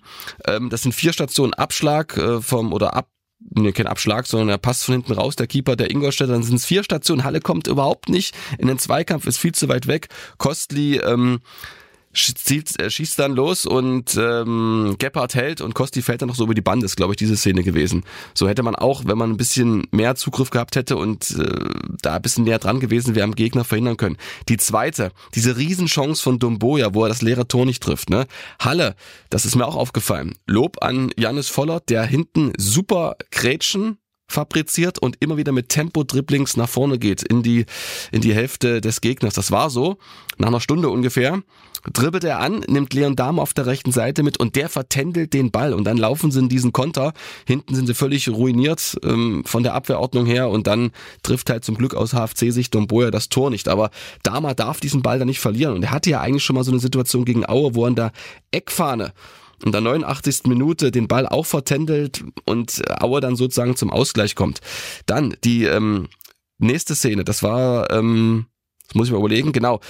[0.49, 3.07] ähm, das sind vier Stationen Abschlag äh, vom oder ab
[3.51, 6.57] nee, kein Abschlag, sondern er passt von hinten raus, der Keeper der Ingolstädter, dann sind
[6.57, 10.09] es vier Stationen, Halle kommt überhaupt nicht in den Zweikampf, ist viel zu weit weg,
[10.39, 11.41] Kostli ähm,
[12.15, 16.45] zielt, äh, schießt dann los und ähm, Gebhardt hält und Kosti fällt dann noch so
[16.45, 18.05] über die Bande, ist glaube ich diese Szene gewesen.
[18.35, 21.65] So hätte man auch, wenn man ein bisschen mehr Zugriff gehabt hätte und äh,
[22.03, 24.17] da ein bisschen näher dran gewesen wäre, am Gegner verhindern können.
[24.49, 28.11] Die zweite, diese Riesenchance von Domboja, wo er das leere Tor nicht trifft.
[28.11, 28.27] Ne?
[28.59, 28.95] Halle,
[29.31, 30.35] das ist mir auch aufgefallen.
[30.47, 36.69] Lob an Janis Vollert, der hinten super Grätschen fabriziert und immer wieder mit Tempo-Dribblings nach
[36.69, 37.67] vorne geht in die,
[38.11, 39.35] in die Hälfte des Gegners.
[39.35, 39.99] Das war so,
[40.39, 41.43] nach einer Stunde ungefähr
[41.93, 45.51] dribbelt er an, nimmt Leon Dahm auf der rechten Seite mit und der vertändelt den
[45.51, 47.13] Ball und dann laufen sie in diesen Konter.
[47.47, 50.93] Hinten sind sie völlig ruiniert ähm, von der Abwehrordnung her und dann
[51.23, 53.69] trifft halt zum Glück aus HFC-Sicht Domboja das Tor nicht.
[53.69, 53.91] Aber
[54.23, 56.73] Dahmer darf diesen Ball da nicht verlieren und er hatte ja eigentlich schon mal so
[56.73, 58.13] eine Situation gegen Aue, wo er an der
[58.51, 59.13] Eckfahne
[59.65, 60.43] in der 89.
[60.47, 64.61] Minute den Ball auch vertändelt und Aue dann sozusagen zum Ausgleich kommt.
[65.07, 66.09] Dann die ähm,
[66.59, 68.47] nächste Szene, das war, ähm,
[68.87, 69.81] das muss ich mal überlegen, genau,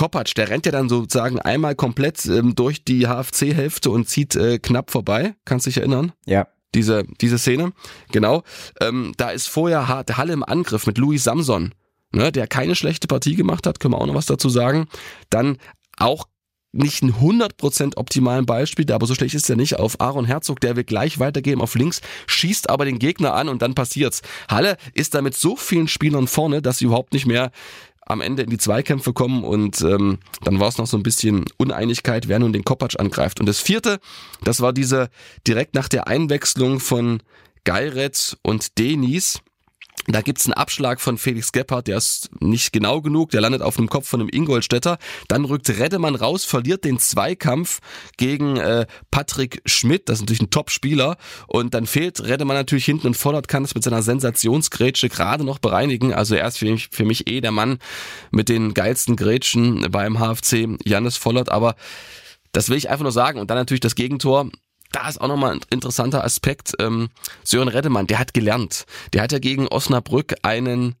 [0.00, 4.58] Kopacz, der rennt ja dann sozusagen einmal komplett ähm, durch die HFC-Hälfte und zieht äh,
[4.58, 5.34] knapp vorbei.
[5.44, 6.12] Kannst dich erinnern?
[6.24, 6.48] Ja.
[6.74, 7.72] Diese, diese Szene.
[8.10, 8.42] Genau.
[8.80, 11.74] Ähm, da ist vorher Halle im Angriff mit Louis Samson,
[12.12, 14.88] ne, der keine schlechte Partie gemacht hat, können wir auch noch was dazu sagen.
[15.28, 15.58] Dann
[15.98, 16.24] auch
[16.72, 20.76] nicht ein 100% optimalen Beispiel, aber so schlecht ist er nicht, auf Aaron Herzog, der
[20.76, 24.22] will gleich weitergeben auf links, schießt aber den Gegner an und dann passiert's.
[24.48, 27.50] Halle ist da mit so vielen Spielern vorne, dass sie überhaupt nicht mehr
[28.10, 31.44] am Ende in die Zweikämpfe kommen und ähm, dann war es noch so ein bisschen
[31.56, 33.40] Uneinigkeit, wer nun den Kopacz angreift.
[33.40, 34.00] Und das vierte,
[34.44, 35.10] das war diese
[35.46, 37.22] direkt nach der Einwechslung von
[37.64, 39.40] Geiretz und Denis
[40.12, 43.76] da gibt's einen Abschlag von Felix Gebhardt, der ist nicht genau genug, der landet auf
[43.76, 44.98] dem Kopf von einem Ingolstädter.
[45.28, 47.80] Dann rückt Reddemann raus, verliert den Zweikampf
[48.16, 51.16] gegen äh, Patrick Schmidt, das ist natürlich ein Top-Spieler.
[51.46, 55.58] Und dann fehlt Reddemann natürlich hinten und Vollert kann es mit seiner Sensationsgrätsche gerade noch
[55.58, 56.14] bereinigen.
[56.14, 57.78] Also er ist für mich, für mich eh der Mann
[58.30, 61.50] mit den geilsten Grätschen beim HFC, Jannis Vollert.
[61.50, 61.74] Aber
[62.52, 63.38] das will ich einfach nur sagen.
[63.38, 64.50] Und dann natürlich das Gegentor
[64.92, 66.74] da ist auch nochmal ein interessanter Aspekt.
[66.78, 67.08] Ähm,
[67.44, 68.86] Sören Reddemann, der hat gelernt.
[69.12, 70.96] Der hat ja gegen Osnabrück einen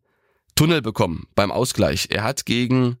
[0.54, 2.08] Tunnel bekommen beim Ausgleich.
[2.10, 2.98] Er hat gegen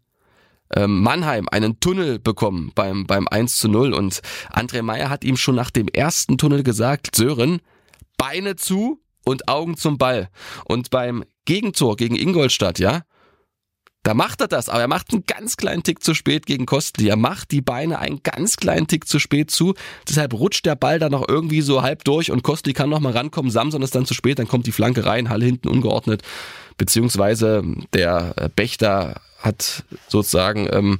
[0.74, 4.20] ähm, Mannheim einen Tunnel bekommen beim, beim 1 zu 0 und
[4.52, 7.60] André Meyer hat ihm schon nach dem ersten Tunnel gesagt, Sören,
[8.16, 10.28] Beine zu und Augen zum Ball.
[10.64, 13.02] Und beim Gegentor gegen Ingolstadt, ja,
[14.02, 17.08] da macht er das, aber er macht einen ganz kleinen Tick zu spät gegen Kostli.
[17.08, 19.74] Er macht die Beine einen ganz kleinen Tick zu spät zu.
[20.08, 23.12] Deshalb rutscht der Ball da noch irgendwie so halb durch und Kostli kann noch mal
[23.12, 23.50] rankommen.
[23.50, 26.22] Samson ist dann zu spät, dann kommt die Flanke rein, Halle hinten ungeordnet.
[26.78, 30.98] Beziehungsweise der Bächter hat sozusagen ähm,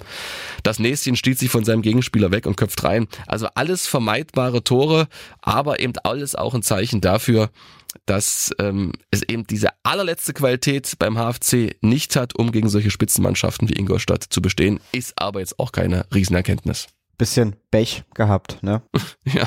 [0.62, 3.06] das Näschen stiehlt sich von seinem Gegenspieler weg und köpft rein.
[3.26, 5.08] Also alles vermeidbare Tore,
[5.40, 7.50] aber eben alles auch ein Zeichen dafür,
[8.06, 13.68] dass ähm, es eben diese allerletzte Qualität beim HFC nicht hat, um gegen solche Spitzenmannschaften
[13.68, 16.88] wie Ingolstadt zu bestehen, ist aber jetzt auch keine Riesenerkenntnis.
[17.20, 18.80] Bisschen Pech gehabt, ne?
[19.24, 19.46] ja,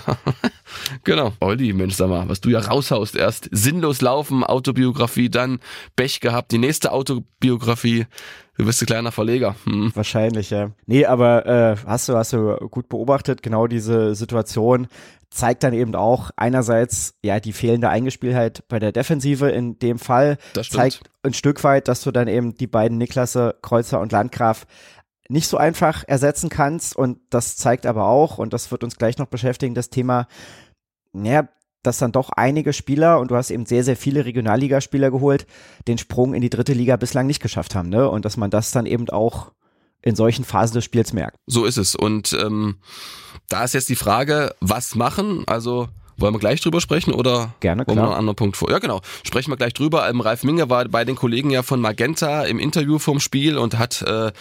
[1.03, 1.33] genau.
[1.39, 3.49] Olli, Mensch, sag mal, was du ja raushaust erst.
[3.51, 5.57] Sinnlos laufen, Autobiografie, dann
[5.95, 8.05] Pech gehabt, die nächste Autobiografie.
[8.59, 9.55] Du bist ein kleiner Verleger.
[9.63, 9.91] Hm.
[9.95, 10.69] Wahrscheinlich, ja.
[10.85, 14.87] Nee, aber äh, hast du, hast du gut beobachtet, genau diese Situation
[15.31, 20.37] zeigt dann eben auch einerseits ja die fehlende Eingespieltheit bei der Defensive in dem Fall.
[20.53, 20.69] Das.
[20.69, 24.67] Zeigt ein Stück weit, dass du dann eben die beiden Niklasse, Kreuzer und Landgraf
[25.29, 29.17] nicht so einfach ersetzen kannst und das zeigt aber auch, und das wird uns gleich
[29.17, 30.27] noch beschäftigen, das Thema,
[31.13, 31.47] ja,
[31.81, 35.45] dass dann doch einige Spieler, und du hast eben sehr, sehr viele Regionalligaspieler geholt,
[35.87, 38.09] den Sprung in die dritte Liga bislang nicht geschafft haben, ne?
[38.09, 39.51] Und dass man das dann eben auch
[40.01, 41.37] in solchen Phasen des Spiels merkt.
[41.45, 41.95] So ist es.
[41.95, 42.77] Und ähm,
[43.49, 45.43] da ist jetzt die Frage, was machen?
[45.47, 48.07] Also wollen wir gleich drüber sprechen oder Gerne, wollen klar.
[48.07, 48.69] wir einen anderen Punkt vor?
[48.69, 49.01] Ja, genau.
[49.23, 50.07] Sprechen wir gleich drüber.
[50.09, 53.77] Ähm, Ralf Minge war bei den Kollegen ja von Magenta im Interview vom Spiel und
[53.77, 54.31] hat äh,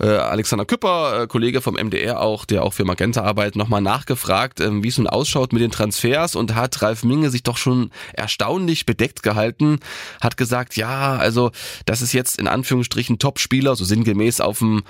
[0.00, 4.60] äh, Alexander Küpper, äh, Kollege vom MDR auch, der auch für Magenta arbeitet, nochmal nachgefragt,
[4.60, 7.90] ähm, wie es nun ausschaut mit den Transfers und hat Ralf Minge sich doch schon
[8.12, 9.80] erstaunlich bedeckt gehalten,
[10.20, 11.50] hat gesagt, ja, also
[11.86, 14.82] das ist jetzt in Anführungsstrichen Top-Spieler, so sinngemäß auf dem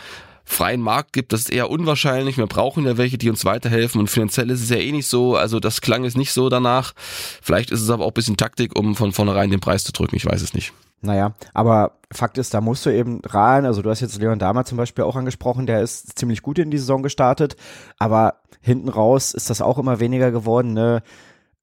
[0.44, 2.37] freien Markt gibt, das ist eher unwahrscheinlich.
[2.37, 5.37] Wir brauchen ja welche, die uns weiterhelfen und finanziell ist es ja eh nicht so.
[5.37, 6.92] Also das klang es nicht so danach.
[7.40, 10.16] Vielleicht ist es aber auch ein bisschen Taktik, um von vornherein den Preis zu drücken.
[10.16, 10.73] Ich weiß es nicht.
[11.03, 13.65] Naja, aber Fakt ist, da musst du eben rein.
[13.65, 16.71] Also du hast jetzt Leon Dahmer zum Beispiel auch angesprochen, der ist ziemlich gut in
[16.71, 17.57] die Saison gestartet,
[17.99, 20.73] aber hinten raus ist das auch immer weniger geworden.
[20.73, 21.03] Ne?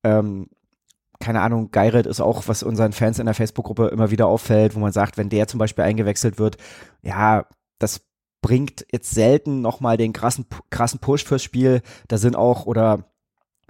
[0.04, 0.48] Ähm,
[1.20, 4.80] keine Ahnung, Geiret ist auch, was unseren Fans in der Facebook-Gruppe immer wieder auffällt, wo
[4.80, 6.58] man sagt, wenn der zum Beispiel eingewechselt wird,
[7.02, 7.46] ja,
[7.80, 8.02] das
[8.42, 11.82] bringt jetzt selten nochmal den krassen, krassen Push fürs Spiel.
[12.08, 13.06] Da sind auch, oder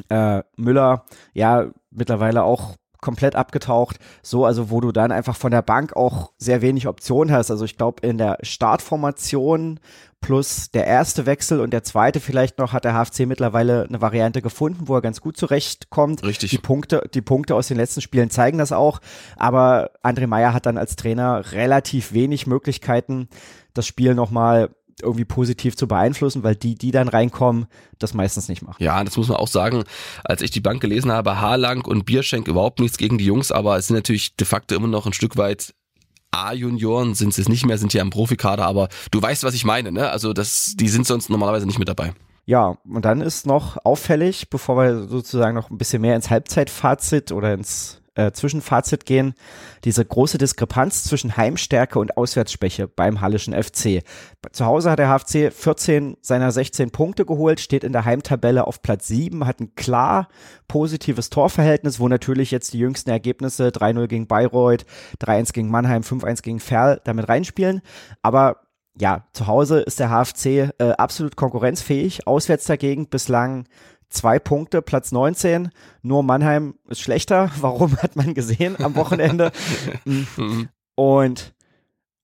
[0.10, 3.98] äh, Müller, ja, mittlerweile auch komplett abgetaucht.
[4.22, 7.52] So, also wo du dann einfach von der Bank auch sehr wenig Optionen hast.
[7.52, 9.80] Also ich glaube, in der Startformation
[10.20, 14.42] plus der erste Wechsel und der zweite vielleicht noch hat der HFC mittlerweile eine Variante
[14.42, 16.24] gefunden, wo er ganz gut zurechtkommt.
[16.24, 16.50] Richtig.
[16.50, 19.00] Die Punkte, die Punkte aus den letzten Spielen zeigen das auch.
[19.36, 23.30] Aber André Meyer hat dann als Trainer relativ wenig Möglichkeiten,
[23.74, 24.70] das Spiel nochmal
[25.02, 27.68] irgendwie positiv zu beeinflussen, weil die, die dann reinkommen,
[28.00, 28.82] das meistens nicht machen.
[28.84, 29.84] Ja, das muss man auch sagen.
[30.24, 33.78] Als ich die Bank gelesen habe, Haarlang und Bierschenk überhaupt nichts gegen die Jungs, aber
[33.78, 35.74] es sind natürlich de facto immer noch ein Stück weit
[36.32, 39.92] A-Junioren sind es nicht mehr, sind ja im Profikader, aber du weißt, was ich meine,
[39.92, 40.10] ne?
[40.10, 42.14] Also das, die sind sonst normalerweise nicht mit dabei.
[42.46, 47.32] Ja, und dann ist noch auffällig, bevor wir sozusagen noch ein bisschen mehr ins Halbzeitfazit
[47.32, 49.34] oder ins äh, Zwischenfazit gehen,
[49.84, 54.04] diese große Diskrepanz zwischen Heimstärke und Auswärtsschwäche beim Hallischen FC.
[54.52, 58.82] Zu Hause hat der HFC 14 seiner 16 Punkte geholt, steht in der Heimtabelle auf
[58.82, 60.28] Platz 7, hat ein klar
[60.68, 64.86] positives Torverhältnis, wo natürlich jetzt die jüngsten Ergebnisse 3-0 gegen Bayreuth,
[65.22, 67.82] 3-1 gegen Mannheim, 5-1 gegen Ferl damit reinspielen.
[68.22, 68.62] Aber
[69.00, 70.46] ja, zu Hause ist der HFC
[70.80, 73.66] äh, absolut konkurrenzfähig, auswärts dagegen bislang
[74.10, 75.70] zwei Punkte, Platz 19.
[76.02, 77.52] Nur Mannheim ist schlechter.
[77.60, 79.52] Warum hat man gesehen am Wochenende?
[80.06, 80.70] Mhm.
[80.96, 81.54] und,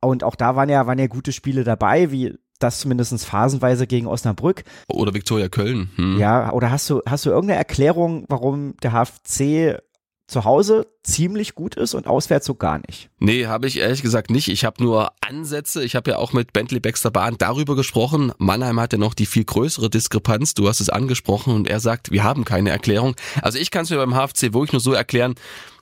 [0.01, 4.07] und auch da waren ja, waren ja gute Spiele dabei, wie das zumindest phasenweise gegen
[4.07, 4.63] Osnabrück.
[4.87, 5.89] Oder Viktoria Köln.
[5.95, 6.17] Hm.
[6.17, 9.81] Ja, oder hast du, hast du irgendeine Erklärung, warum der HFC
[10.27, 13.09] zu Hause ziemlich gut ist und auswärts so gar nicht.
[13.19, 14.47] Nee, habe ich ehrlich gesagt nicht.
[14.47, 15.83] Ich habe nur Ansätze.
[15.83, 18.31] Ich habe ja auch mit Bentley Baxter Bahn darüber gesprochen.
[18.37, 20.53] Mannheim hat ja noch die viel größere Diskrepanz.
[20.53, 23.15] Du hast es angesprochen und er sagt, wir haben keine Erklärung.
[23.41, 25.35] Also ich kann es mir beim HFC wirklich nur so erklären,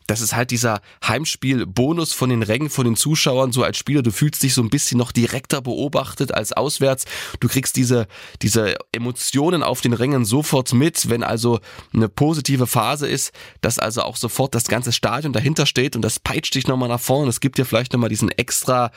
[0.08, 4.12] das ist halt dieser Heimspiel-Bonus von den Rängen, von den Zuschauern, so als Spieler, du
[4.12, 7.06] fühlst dich so ein bisschen noch direkter beobachtet als auswärts.
[7.40, 8.08] Du kriegst diese,
[8.42, 11.60] diese Emotionen auf den Rängen sofort mit, wenn also
[11.94, 16.20] eine positive Phase ist, dass also auch sofort das ganze Stadion dahinter steht und das
[16.20, 17.30] peitscht dich nochmal nach vorne.
[17.30, 18.92] Es gibt dir vielleicht nochmal diesen extra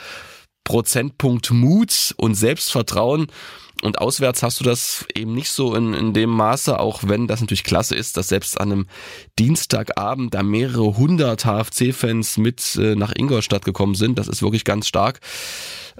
[0.64, 3.28] Prozentpunkt Mut und Selbstvertrauen.
[3.84, 7.42] Und auswärts hast du das eben nicht so in, in dem Maße, auch wenn das
[7.42, 8.86] natürlich klasse ist, dass selbst an einem
[9.38, 14.18] Dienstagabend da mehrere hundert HFC-Fans mit äh, nach Ingolstadt gekommen sind.
[14.18, 15.20] Das ist wirklich ganz stark.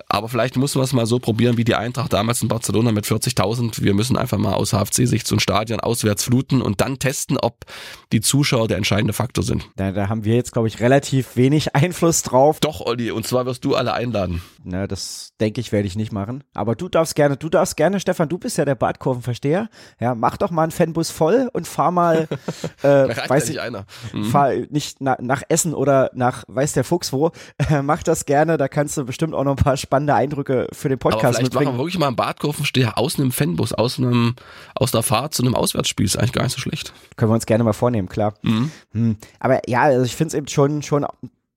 [0.08, 3.06] Aber vielleicht muss man es mal so probieren wie die Eintracht damals in Barcelona mit
[3.06, 3.82] 40.000.
[3.82, 7.64] Wir müssen einfach mal aus HFC-Sicht so ein Stadion auswärts fluten und dann testen, ob
[8.12, 9.68] die Zuschauer der entscheidende Faktor sind.
[9.76, 12.60] Da, da haben wir jetzt, glaube ich, relativ wenig Einfluss drauf.
[12.60, 14.42] Doch, Olli, und zwar wirst du alle einladen.
[14.62, 16.44] Na, das denke ich, werde ich nicht machen.
[16.54, 19.68] Aber du darfst gerne, du darfst gerne, Stefan, du bist ja der Badkurvenversteher.
[20.00, 22.28] Ja, mach doch mal einen Fanbus voll und fahr mal,
[22.82, 23.84] äh, weiß ich, einer.
[24.12, 24.24] Mhm.
[24.24, 27.32] fahr nicht na, nach Essen oder nach weiß der Fuchs wo.
[27.58, 30.88] Äh, mach das gerne, da kannst du bestimmt auch noch ein paar spannende Eindrücke für
[30.88, 31.66] den Podcast Aber vielleicht mitbringen.
[31.66, 34.34] machen wir wirklich mal einen Badkurvensteher aus einem Fanbus, aus einem,
[34.74, 36.04] aus einer Fahrt zu einem Auswärtsspiel.
[36.06, 36.92] Ist eigentlich gar nicht so schlecht.
[37.16, 38.34] Können wir uns gerne mal vornehmen, klar.
[38.42, 38.70] Mhm.
[38.92, 39.16] Hm.
[39.38, 41.06] Aber ja, also ich finde es eben schon, schon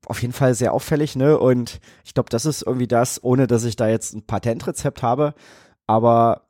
[0.06, 1.38] auf jeden Fall sehr auffällig, ne?
[1.38, 5.34] Und ich glaube, das ist irgendwie das, ohne dass ich da jetzt ein Patentrezept habe,
[5.86, 6.44] aber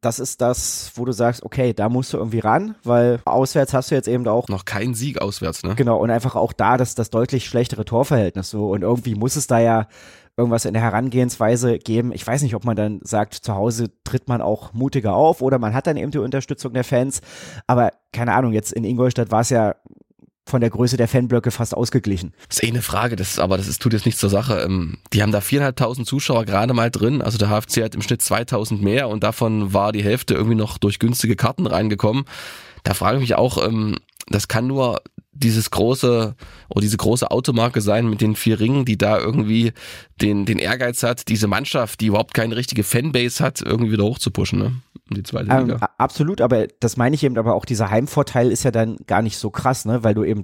[0.00, 3.90] das ist das, wo du sagst, okay, da musst du irgendwie ran, weil auswärts hast
[3.90, 5.74] du jetzt eben auch noch keinen Sieg auswärts, ne?
[5.74, 9.48] Genau und einfach auch da das das deutlich schlechtere Torverhältnis so und irgendwie muss es
[9.48, 9.88] da ja
[10.38, 12.12] irgendwas in der Herangehensweise geben.
[12.12, 15.58] Ich weiß nicht, ob man dann sagt, zu Hause tritt man auch mutiger auf oder
[15.58, 17.20] man hat dann eben die Unterstützung der Fans,
[17.66, 19.74] aber keine Ahnung, jetzt in Ingolstadt war es ja
[20.48, 22.32] von der Größe der Fanblöcke fast ausgeglichen.
[22.48, 24.60] Das ist eh eine Frage, das ist, aber das ist, tut jetzt nichts zur Sache.
[24.60, 27.20] Ähm, die haben da viereinhalbtausend Zuschauer gerade mal drin.
[27.20, 30.78] Also der HFC hat im Schnitt 2000 mehr und davon war die Hälfte irgendwie noch
[30.78, 32.24] durch günstige Karten reingekommen.
[32.82, 33.96] Da frage ich mich auch, ähm,
[34.28, 36.34] das kann nur dieses große
[36.68, 39.72] oder diese große Automarke sein mit den vier Ringen, die da irgendwie
[40.20, 44.58] den, den Ehrgeiz hat, diese Mannschaft, die überhaupt keine richtige Fanbase hat, irgendwie wieder hochzupuschen.
[44.58, 44.72] Ne?
[45.10, 45.60] um die zweite Liga.
[45.60, 49.22] Ähm, absolut, aber das meine ich eben, aber auch dieser Heimvorteil ist ja dann gar
[49.22, 50.04] nicht so krass, ne?
[50.04, 50.42] Weil du eben,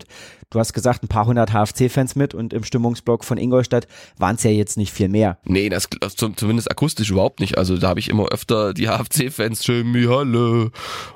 [0.51, 3.87] du hast gesagt, ein paar hundert HFC-Fans mit und im Stimmungsblock von Ingolstadt
[4.19, 5.39] waren es ja jetzt nicht viel mehr.
[5.45, 7.59] Nee, das, das zumindest akustisch überhaupt nicht.
[7.59, 10.71] Also da habe ich immer öfter die HFC-Fans Jimmy Halle,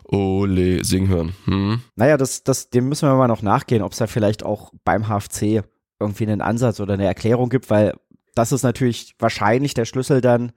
[0.04, 1.32] Ole singen hören.
[1.44, 1.80] Hm.
[1.96, 5.08] Naja, das, das, dem müssen wir mal noch nachgehen, ob es da vielleicht auch beim
[5.08, 5.62] HFC
[6.00, 7.94] irgendwie einen Ansatz oder eine Erklärung gibt, weil
[8.34, 10.52] das ist natürlich wahrscheinlich der Schlüssel dann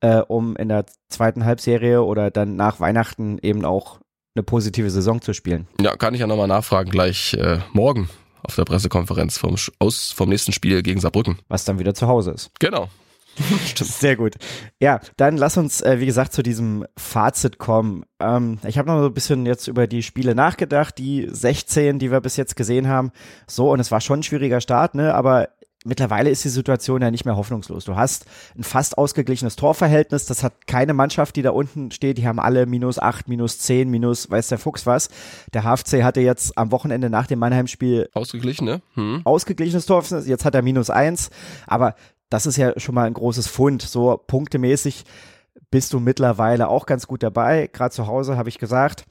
[0.00, 4.00] äh, um in der zweiten Halbserie oder dann nach Weihnachten eben auch
[4.34, 5.68] eine positive Saison zu spielen.
[5.80, 8.10] Ja, kann ich ja nochmal nachfragen, gleich äh, morgen
[8.42, 11.38] auf der Pressekonferenz vom, aus, vom nächsten Spiel gegen Saarbrücken.
[11.48, 12.50] Was dann wieder zu Hause ist.
[12.58, 12.88] Genau.
[13.66, 13.90] Stimmt.
[13.90, 14.34] Sehr gut.
[14.80, 18.04] Ja, dann lass uns, äh, wie gesagt, zu diesem Fazit kommen.
[18.20, 22.12] Ähm, ich habe noch so ein bisschen jetzt über die Spiele nachgedacht, die 16, die
[22.12, 23.10] wir bis jetzt gesehen haben.
[23.48, 25.14] So, und es war schon ein schwieriger Start, ne?
[25.14, 25.48] Aber
[25.84, 27.84] mittlerweile ist die Situation ja nicht mehr hoffnungslos.
[27.84, 28.24] Du hast
[28.56, 30.26] ein fast ausgeglichenes Torverhältnis.
[30.26, 32.18] Das hat keine Mannschaft, die da unten steht.
[32.18, 35.08] Die haben alle minus acht, minus zehn, minus weiß der Fuchs was.
[35.52, 38.82] Der HFC hatte jetzt am Wochenende nach dem Mannheim-Spiel ausgeglichen, ne?
[38.94, 39.20] Hm.
[39.24, 40.02] Ausgeglichenes Tor.
[40.24, 41.30] Jetzt hat er minus eins.
[41.66, 41.94] Aber
[42.30, 43.82] das ist ja schon mal ein großes Fund.
[43.82, 45.04] So punktemäßig
[45.70, 47.68] bist du mittlerweile auch ganz gut dabei.
[47.72, 49.04] Gerade zu Hause habe ich gesagt.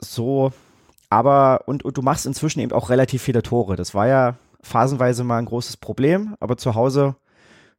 [0.00, 0.52] So,
[1.08, 3.76] aber und, und du machst inzwischen eben auch relativ viele Tore.
[3.76, 7.16] Das war ja phasenweise mal ein großes Problem, aber zu Hause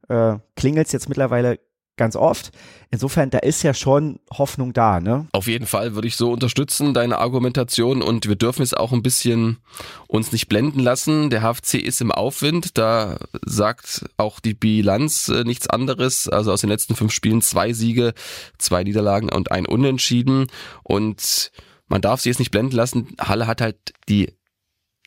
[0.08, 1.60] äh, klingelt es jetzt mittlerweile
[1.98, 2.52] ganz oft.
[2.92, 5.28] Insofern, da ist ja schon Hoffnung da, ne?
[5.32, 9.04] Auf jeden Fall würde ich so unterstützen, deine Argumentation und wir dürfen es auch ein
[9.04, 9.60] bisschen
[10.08, 11.30] uns nicht blenden lassen.
[11.30, 16.28] Der HFC ist im Aufwind, da sagt auch die Bilanz äh, nichts anderes.
[16.28, 18.14] Also aus den letzten fünf Spielen zwei Siege,
[18.58, 20.48] zwei Niederlagen und ein Unentschieden
[20.84, 21.52] und
[21.88, 23.16] man darf sich jetzt nicht blenden lassen.
[23.20, 23.78] Halle hat halt
[24.10, 24.34] die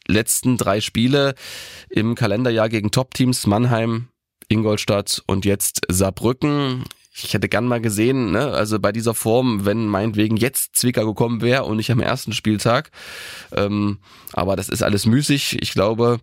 [0.08, 1.34] letzten drei Spiele
[1.88, 4.08] im Kalenderjahr gegen Top-Teams Mannheim,
[4.48, 6.84] Ingolstadt und jetzt Saarbrücken.
[7.14, 11.40] Ich hätte gern mal gesehen, ne, also bei dieser Form, wenn meinetwegen jetzt Zwickau gekommen
[11.40, 12.90] wäre und nicht am ersten Spieltag.
[13.52, 13.98] Ähm,
[14.32, 15.60] aber das ist alles müßig.
[15.60, 16.20] Ich glaube,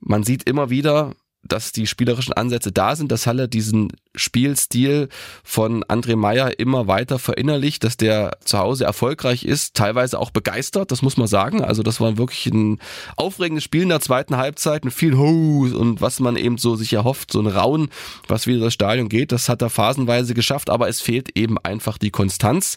[0.00, 5.08] man sieht immer wieder, dass die spielerischen Ansätze da sind, dass Halle diesen Spielstil
[5.44, 10.90] von André Meyer immer weiter verinnerlicht, dass der zu Hause erfolgreich ist, teilweise auch begeistert,
[10.90, 11.62] das muss man sagen.
[11.62, 12.80] Also das war wirklich ein
[13.16, 16.92] aufregendes Spiel in der zweiten Halbzeit mit viel Ho und was man eben so sich
[16.92, 17.88] erhofft, so ein Raun,
[18.26, 21.98] was wieder das Stadion geht, das hat er phasenweise geschafft, aber es fehlt eben einfach
[21.98, 22.76] die Konstanz.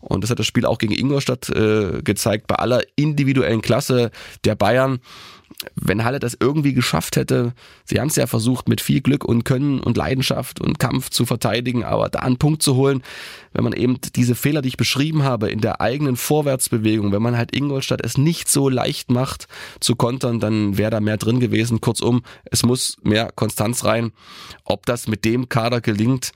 [0.00, 4.10] Und das hat das Spiel auch gegen Ingolstadt äh, gezeigt, bei aller individuellen Klasse
[4.44, 5.00] der Bayern
[5.74, 7.52] wenn Halle das irgendwie geschafft hätte,
[7.84, 11.26] sie haben es ja versucht mit viel Glück und Können und Leidenschaft und Kampf zu
[11.26, 13.02] verteidigen, aber da einen Punkt zu holen,
[13.52, 17.36] wenn man eben diese Fehler, die ich beschrieben habe, in der eigenen Vorwärtsbewegung, wenn man
[17.36, 19.48] halt Ingolstadt es nicht so leicht macht
[19.80, 21.80] zu kontern, dann wäre da mehr drin gewesen.
[21.80, 24.12] Kurzum, es muss mehr Konstanz rein.
[24.64, 26.32] Ob das mit dem Kader gelingt,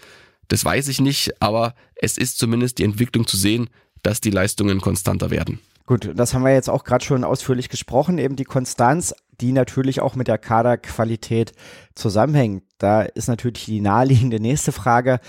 [0.48, 3.70] das weiß ich nicht, aber es ist zumindest die Entwicklung zu sehen,
[4.02, 5.60] dass die Leistungen konstanter werden.
[5.86, 10.00] Gut, das haben wir jetzt auch gerade schon ausführlich gesprochen, eben die Konstanz, die natürlich
[10.00, 11.52] auch mit der Kaderqualität
[11.94, 12.64] zusammenhängt.
[12.78, 15.20] Da ist natürlich die naheliegende nächste Frage,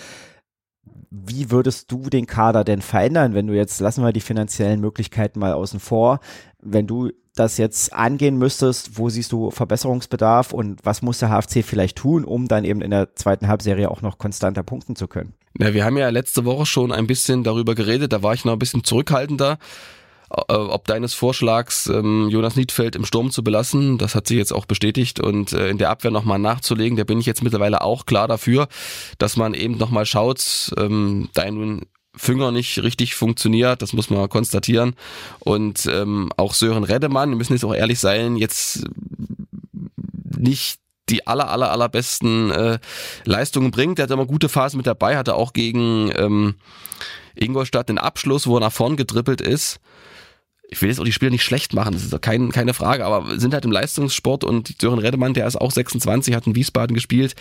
[1.12, 5.40] wie würdest du den Kader denn verändern, wenn du jetzt, lassen wir die finanziellen Möglichkeiten
[5.40, 6.20] mal außen vor,
[6.62, 11.64] wenn du das jetzt angehen müsstest, wo siehst du Verbesserungsbedarf und was muss der HFC
[11.66, 15.34] vielleicht tun, um dann eben in der zweiten Halbserie auch noch konstanter punkten zu können?
[15.58, 18.54] Na, wir haben ja letzte Woche schon ein bisschen darüber geredet, da war ich noch
[18.54, 19.58] ein bisschen zurückhaltender
[20.48, 24.66] ob deines Vorschlags, ähm, Jonas Niedfeld im Sturm zu belassen, das hat sich jetzt auch
[24.66, 28.28] bestätigt und äh, in der Abwehr nochmal nachzulegen, da bin ich jetzt mittlerweile auch klar
[28.28, 28.68] dafür,
[29.18, 31.82] dass man eben nochmal schaut, ähm, dein
[32.16, 34.96] Fünger nicht richtig funktioniert, das muss man konstatieren.
[35.40, 38.86] Und ähm, auch Sören Reddemann, wir müssen jetzt auch ehrlich sein, jetzt
[40.38, 42.80] nicht die aller, aller, allerbesten äh,
[43.26, 44.00] Leistungen bringt.
[44.00, 46.56] Er hat immer gute Phasen mit dabei, hatte auch gegen ähm,
[47.36, 49.80] Ingolstadt den Abschluss, wo er nach vorn gedribbelt ist
[50.76, 53.40] ich will jetzt auch die Spieler nicht schlecht machen, das ist kein, keine Frage, aber
[53.40, 57.36] sind halt im Leistungssport und Sören Redemann, der ist auch 26, hat in Wiesbaden gespielt,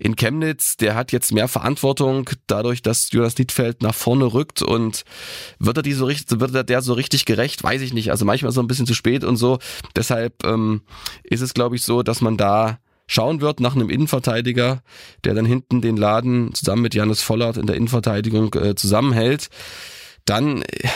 [0.00, 5.04] in Chemnitz, der hat jetzt mehr Verantwortung dadurch, dass Jonas Niedfeld nach vorne rückt und
[5.60, 8.24] wird er die so richtig, wird er der so richtig gerecht, weiß ich nicht, also
[8.24, 9.58] manchmal so ein bisschen zu spät und so,
[9.94, 10.82] deshalb ähm,
[11.22, 14.82] ist es glaube ich so, dass man da schauen wird nach einem Innenverteidiger,
[15.24, 19.48] der dann hinten den Laden zusammen mit Janis Vollert in der Innenverteidigung äh, zusammenhält.
[20.24, 20.88] Dann äh,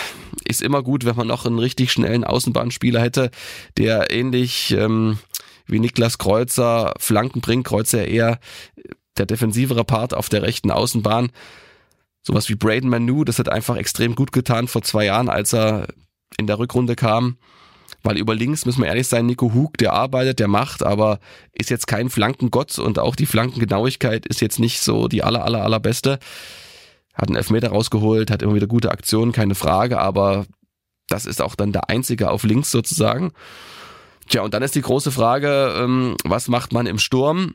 [0.46, 3.30] ist immer gut, wenn man noch einen richtig schnellen Außenbahnspieler hätte,
[3.76, 5.18] der ähnlich ähm,
[5.66, 7.66] wie Niklas Kreuzer Flanken bringt.
[7.66, 8.38] Kreuzer eher
[9.16, 11.30] der defensivere Part auf der rechten Außenbahn.
[12.26, 15.88] Sowas wie Braden Manu, das hat einfach extrem gut getan vor zwei Jahren, als er
[16.38, 17.37] in der Rückrunde kam.
[18.02, 21.20] Weil über links müssen wir ehrlich sein, Nico Hug, der arbeitet, der macht, aber
[21.52, 25.62] ist jetzt kein Flankengott und auch die Flankengenauigkeit ist jetzt nicht so die aller, aller,
[25.62, 26.18] allerbeste.
[27.15, 30.46] Hat einen Elfmeter rausgeholt, hat immer wieder gute Aktionen, keine Frage, aber
[31.08, 33.33] das ist auch dann der einzige auf links sozusagen.
[34.29, 37.54] Tja, und dann ist die große Frage, ähm, was macht man im Sturm?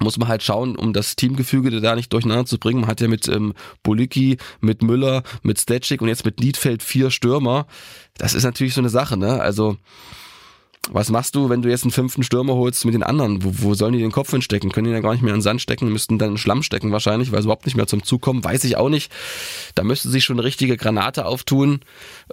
[0.00, 2.80] muss man halt schauen, um das Teamgefüge da nicht durcheinander zu bringen.
[2.80, 7.10] Man hat ja mit ähm, Bolicki, mit Müller, mit Stetschik und jetzt mit Niedfeld vier
[7.10, 7.66] Stürmer.
[8.16, 9.40] Das ist natürlich so eine Sache, ne?
[9.40, 9.76] Also
[10.90, 13.44] was machst du, wenn du jetzt einen fünften Stürmer holst mit den anderen?
[13.44, 14.72] Wo, wo sollen die den Kopf hinstecken?
[14.72, 16.64] Können die dann gar nicht mehr in den Sand stecken, müssten dann in den Schlamm
[16.64, 18.42] stecken wahrscheinlich, weil sie überhaupt nicht mehr zum Zug kommen?
[18.42, 19.12] Weiß ich auch nicht.
[19.76, 21.80] Da müsste sich schon eine richtige Granate auftun.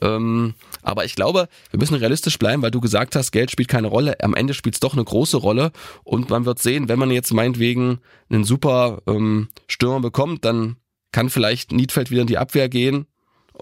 [0.01, 3.87] Ähm, aber ich glaube, wir müssen realistisch bleiben, weil du gesagt hast, Geld spielt keine
[3.87, 4.19] Rolle.
[4.21, 5.71] Am Ende spielt es doch eine große Rolle.
[6.03, 7.99] Und man wird sehen, wenn man jetzt meinetwegen
[8.31, 10.77] einen super ähm, Stürmer bekommt, dann
[11.11, 13.05] kann vielleicht Niedfeld wieder in die Abwehr gehen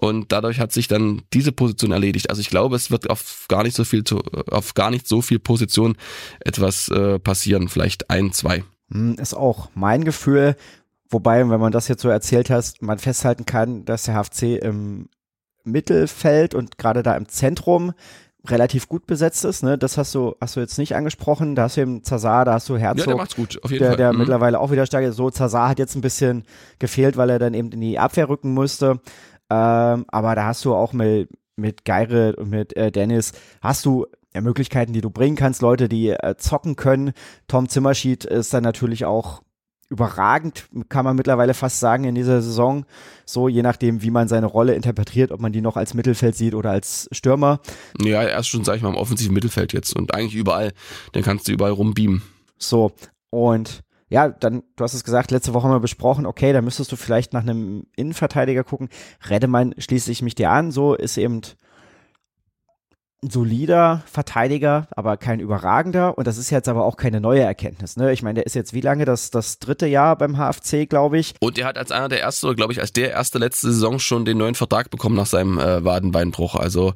[0.00, 2.30] und dadurch hat sich dann diese Position erledigt.
[2.30, 4.04] Also ich glaube, es wird auf gar nicht so viel
[4.50, 5.96] auf gar nicht so viel Position
[6.40, 8.64] etwas äh, passieren, vielleicht ein, zwei.
[8.90, 10.56] Hm, ist auch mein Gefühl,
[11.10, 15.08] wobei, wenn man das jetzt so erzählt hast, man festhalten kann, dass der HFC im
[15.64, 17.92] Mittelfeld und gerade da im Zentrum
[18.46, 19.76] relativ gut besetzt ist, ne?
[19.76, 21.54] Das hast du, hast du jetzt nicht angesprochen.
[21.54, 23.00] Da hast du eben Zazar, da hast du Herzog.
[23.00, 23.96] Ja, der macht's gut, auf jeden der, Fall.
[23.96, 24.20] Der mhm.
[24.20, 25.16] mittlerweile auch wieder stark ist.
[25.16, 26.44] So, Zazar hat jetzt ein bisschen
[26.78, 29.00] gefehlt, weil er dann eben in die Abwehr rücken musste.
[29.50, 34.06] Ähm, aber da hast du auch mit, mit Geire und mit äh, Dennis, hast du
[34.34, 37.12] ja, Möglichkeiten, die du bringen kannst, Leute, die äh, zocken können.
[37.46, 39.42] Tom Zimmerschied ist dann natürlich auch
[39.90, 42.84] überragend, kann man mittlerweile fast sagen, in dieser Saison.
[43.24, 46.54] So, je nachdem, wie man seine Rolle interpretiert, ob man die noch als Mittelfeld sieht
[46.54, 47.60] oder als Stürmer.
[47.98, 50.72] Ja, er ist schon, sag ich mal, im offensiven Mittelfeld jetzt und eigentlich überall.
[51.14, 52.22] Den kannst du überall rumbeamen.
[52.58, 52.92] So,
[53.30, 56.90] und ja, dann, du hast es gesagt, letzte Woche haben wir besprochen, okay, da müsstest
[56.92, 58.88] du vielleicht nach einem Innenverteidiger gucken.
[59.28, 61.42] Redemann schließe ich mich dir an, so ist eben
[63.22, 66.16] ein solider Verteidiger, aber kein überragender.
[66.16, 67.96] Und das ist jetzt aber auch keine neue Erkenntnis.
[67.96, 68.12] Ne?
[68.12, 69.04] Ich meine, der ist jetzt wie lange?
[69.04, 71.34] Das, das dritte Jahr beim HFC, glaube ich.
[71.40, 74.24] Und er hat als einer der ersten, glaube ich, als der erste letzte Saison schon
[74.24, 76.54] den neuen Vertrag bekommen nach seinem äh, Wadenbeinbruch.
[76.54, 76.94] Also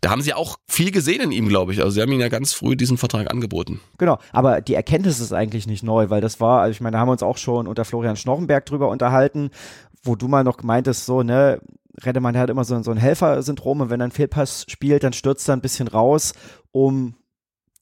[0.00, 1.80] da haben sie auch viel gesehen in ihm, glaube ich.
[1.80, 3.80] Also sie haben ihn ja ganz früh diesen Vertrag angeboten.
[3.98, 7.00] Genau, aber die Erkenntnis ist eigentlich nicht neu, weil das war, also ich meine, da
[7.00, 9.50] haben wir uns auch schon unter Florian Schnorrenberg drüber unterhalten,
[10.02, 11.60] wo du mal noch meintest, so, ne,
[12.04, 15.48] Redemann hat immer so, so ein Helfersyndrom und wenn er einen Fehlpass spielt, dann stürzt
[15.48, 16.32] er ein bisschen raus,
[16.72, 17.14] um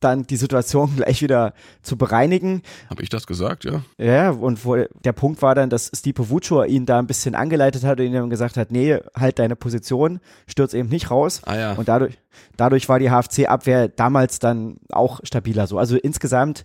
[0.04, 2.62] dann die Situation gleich wieder zu bereinigen.
[2.90, 3.82] Habe ich das gesagt, ja?
[3.98, 7.84] Ja, und wo, der Punkt war dann, dass Stipe Vuccio ihn da ein bisschen angeleitet
[7.84, 11.42] hat und ihm gesagt hat, nee, halt deine Position, stürz eben nicht raus.
[11.44, 11.72] Ah, ja.
[11.72, 12.18] Und dadurch,
[12.56, 15.78] dadurch war die HFC-Abwehr damals dann auch stabiler so.
[15.78, 16.64] Also insgesamt,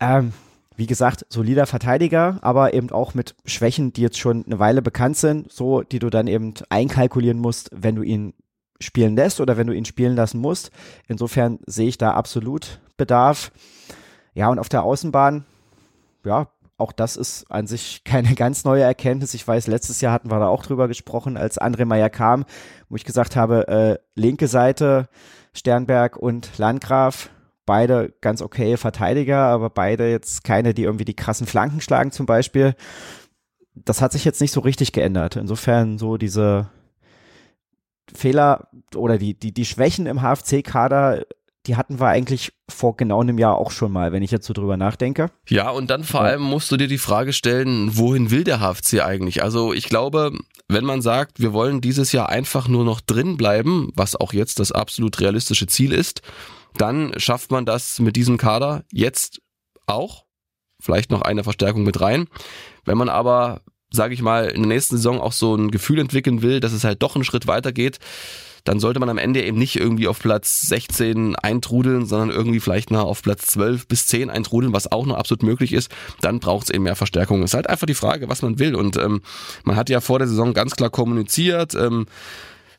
[0.00, 0.32] ähm,
[0.76, 5.16] wie gesagt, solider Verteidiger, aber eben auch mit Schwächen, die jetzt schon eine Weile bekannt
[5.16, 8.34] sind, so, die du dann eben einkalkulieren musst, wenn du ihn
[8.80, 10.70] spielen lässt oder wenn du ihn spielen lassen musst.
[11.08, 13.52] Insofern sehe ich da absolut Bedarf.
[14.34, 15.44] Ja, und auf der Außenbahn,
[16.24, 19.34] ja, auch das ist an sich keine ganz neue Erkenntnis.
[19.34, 22.44] Ich weiß, letztes Jahr hatten wir da auch drüber gesprochen, als André Meyer kam,
[22.88, 25.08] wo ich gesagt habe, äh, linke Seite,
[25.52, 27.30] Sternberg und Landgraf,
[27.64, 32.26] beide ganz okay Verteidiger, aber beide jetzt keine, die irgendwie die krassen Flanken schlagen zum
[32.26, 32.74] Beispiel.
[33.74, 35.36] Das hat sich jetzt nicht so richtig geändert.
[35.36, 36.68] Insofern so diese
[38.14, 41.24] Fehler oder die, die, die Schwächen im HFC-Kader,
[41.66, 44.52] die hatten wir eigentlich vor genau einem Jahr auch schon mal, wenn ich jetzt so
[44.52, 45.30] drüber nachdenke.
[45.48, 49.00] Ja, und dann vor allem musst du dir die Frage stellen, wohin will der HFC
[49.02, 49.42] eigentlich?
[49.42, 50.32] Also ich glaube,
[50.68, 54.60] wenn man sagt, wir wollen dieses Jahr einfach nur noch drin bleiben, was auch jetzt
[54.60, 56.20] das absolut realistische Ziel ist,
[56.76, 59.40] dann schafft man das mit diesem Kader jetzt
[59.86, 60.24] auch.
[60.80, 62.26] Vielleicht noch eine Verstärkung mit rein.
[62.84, 63.62] Wenn man aber
[63.94, 66.84] sage ich mal, in der nächsten Saison auch so ein Gefühl entwickeln will, dass es
[66.84, 67.98] halt doch einen Schritt weiter geht,
[68.64, 72.90] dann sollte man am Ende eben nicht irgendwie auf Platz 16 eintrudeln, sondern irgendwie vielleicht
[72.90, 75.90] mal auf Platz 12 bis 10 eintrudeln, was auch noch absolut möglich ist.
[76.22, 77.42] Dann braucht es eben mehr Verstärkung.
[77.42, 78.74] Es ist halt einfach die Frage, was man will.
[78.74, 79.20] Und ähm,
[79.64, 82.06] man hat ja vor der Saison ganz klar kommuniziert, ähm,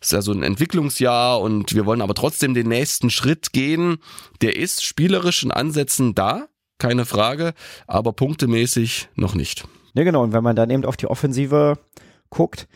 [0.01, 3.97] ist ja so ein Entwicklungsjahr und wir wollen aber trotzdem den nächsten Schritt gehen.
[4.41, 6.47] Der ist spielerisch in Ansätzen da,
[6.79, 7.53] keine Frage,
[7.87, 9.65] aber punktemäßig noch nicht.
[9.95, 10.23] Ne, genau.
[10.23, 11.79] Und wenn man dann eben auf die Offensive
[12.29, 12.67] guckt,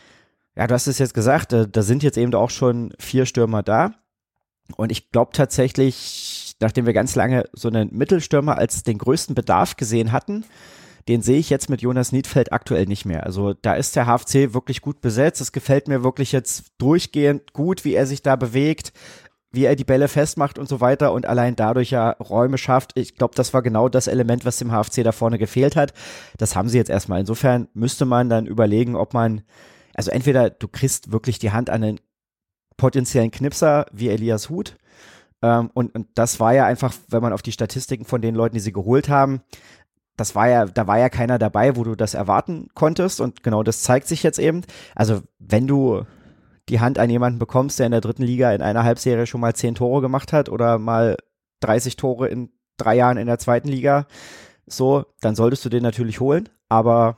[0.55, 3.93] ja, du hast es jetzt gesagt, da, sind jetzt eben auch schon vier Stürmer da.
[4.76, 9.78] Und ich glaube tatsächlich, nachdem wir ganz lange so einen Mittelstürmer als den größten Bedarf
[9.78, 10.45] gesehen hatten,
[11.07, 13.26] den sehe ich jetzt mit Jonas Niedfeld aktuell nicht mehr.
[13.26, 15.41] Also da ist der HFC wirklich gut besetzt.
[15.41, 18.93] Es gefällt mir wirklich jetzt durchgehend gut, wie er sich da bewegt
[19.52, 22.91] wie er die Bälle festmacht und so weiter und allein dadurch ja Räume schafft.
[22.95, 25.93] Ich glaube, das war genau das Element, was dem HFC da vorne gefehlt hat.
[26.38, 27.20] Das haben sie jetzt erstmal.
[27.20, 29.41] Insofern müsste man dann überlegen, ob man,
[29.95, 32.00] also entweder du kriegst wirklich die Hand an einen
[32.78, 34.78] potenziellen Knipser wie Elias Huth.
[35.41, 38.56] Ähm, und, und das war ja einfach, wenn man auf die Statistiken von den Leuten,
[38.56, 39.41] die sie geholt haben,
[40.16, 43.64] das war ja, da war ja keiner dabei, wo du das erwarten konntest und genau
[43.64, 44.64] das zeigt sich jetzt eben.
[44.93, 46.06] Also wenn du
[46.70, 49.55] die Hand an jemanden bekommst, der in der dritten Liga in einer Halbserie schon mal
[49.55, 51.17] zehn Tore gemacht hat oder mal
[51.61, 54.07] 30 Tore in drei Jahren in der zweiten Liga,
[54.65, 56.47] so, dann solltest du den natürlich holen.
[56.70, 57.17] Aber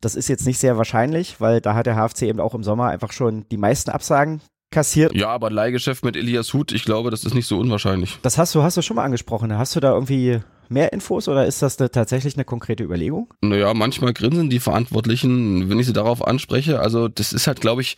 [0.00, 2.88] das ist jetzt nicht sehr wahrscheinlich, weil da hat der HFC eben auch im Sommer
[2.88, 4.40] einfach schon die meisten Absagen
[4.74, 5.14] kassiert.
[5.14, 8.18] Ja, aber ein Leihgeschäft mit Elias Huth, ich glaube, das ist nicht so unwahrscheinlich.
[8.22, 9.56] Das hast du, hast du schon mal angesprochen.
[9.56, 13.32] Hast du da irgendwie mehr Infos oder ist das eine, tatsächlich eine konkrete Überlegung?
[13.40, 16.80] Naja, manchmal grinsen die Verantwortlichen, wenn ich sie darauf anspreche.
[16.80, 17.96] Also das ist halt, glaube ich,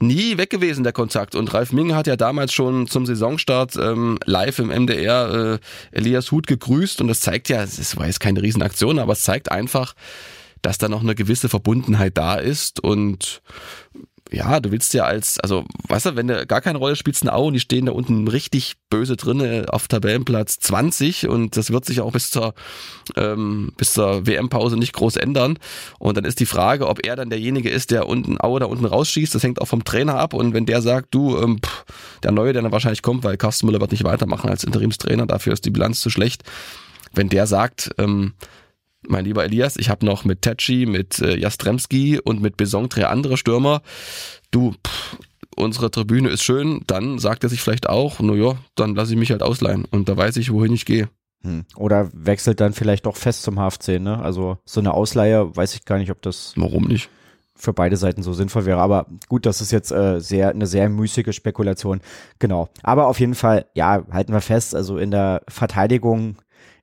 [0.00, 1.34] nie weg gewesen, der Kontakt.
[1.34, 5.58] Und Ralf Minge hat ja damals schon zum Saisonstart ähm, live im MDR
[5.92, 9.22] äh, Elias Huth gegrüßt und das zeigt ja, es war jetzt keine Riesenaktion, aber es
[9.22, 9.94] zeigt einfach,
[10.62, 13.42] dass da noch eine gewisse Verbundenheit da ist und
[14.34, 17.28] ja, du willst ja als, also, weißt du, wenn du gar keine Rolle spielst in
[17.28, 21.84] Au und die stehen da unten richtig böse drin auf Tabellenplatz 20 und das wird
[21.84, 22.54] sich auch bis zur,
[23.16, 25.58] ähm, zur WM-Pause nicht groß ändern.
[25.98, 28.84] Und dann ist die Frage, ob er dann derjenige ist, der unten Aue da unten
[28.84, 29.34] rausschießt.
[29.34, 30.34] Das hängt auch vom Trainer ab.
[30.34, 31.84] Und wenn der sagt, du, ähm, pff,
[32.22, 35.52] der Neue, der dann wahrscheinlich kommt, weil Carsten Müller wird nicht weitermachen als Interimstrainer, dafür
[35.52, 36.42] ist die Bilanz zu schlecht.
[37.12, 38.34] Wenn der sagt, ähm,
[39.08, 43.06] mein lieber Elias, ich habe noch mit Tetschi, mit äh, Jastremski und mit Besong drei
[43.06, 43.82] andere Stürmer.
[44.50, 45.18] Du, pff,
[45.56, 49.18] unsere Tribüne ist schön, dann sagt er sich vielleicht auch, na ja, dann lasse ich
[49.18, 51.08] mich halt ausleihen und da weiß ich, wohin ich gehe.
[51.42, 51.64] Hm.
[51.76, 54.18] Oder wechselt dann vielleicht doch fest zum HFC, ne?
[54.20, 57.10] Also so eine Ausleihe, weiß ich gar nicht, ob das Warum nicht?
[57.56, 58.80] für beide Seiten so sinnvoll wäre.
[58.80, 62.00] Aber gut, das ist jetzt äh, sehr eine sehr müßige Spekulation.
[62.38, 62.68] Genau.
[62.82, 66.36] Aber auf jeden Fall, ja, halten wir fest, also in der Verteidigung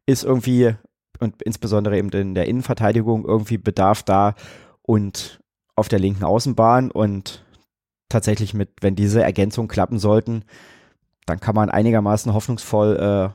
[0.05, 0.76] ist irgendwie
[1.22, 4.36] und insbesondere eben in der Innenverteidigung irgendwie Bedarf da
[4.82, 5.39] und
[5.76, 7.45] auf der linken Außenbahn und
[8.09, 10.43] tatsächlich mit, wenn diese Ergänzungen klappen sollten,
[11.26, 13.34] dann kann man einigermaßen hoffnungsvoll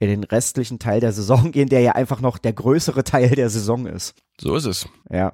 [0.00, 3.30] äh, in den restlichen Teil der Saison gehen, der ja einfach noch der größere Teil
[3.30, 4.14] der Saison ist.
[4.38, 4.88] So ist es.
[5.10, 5.32] Ja.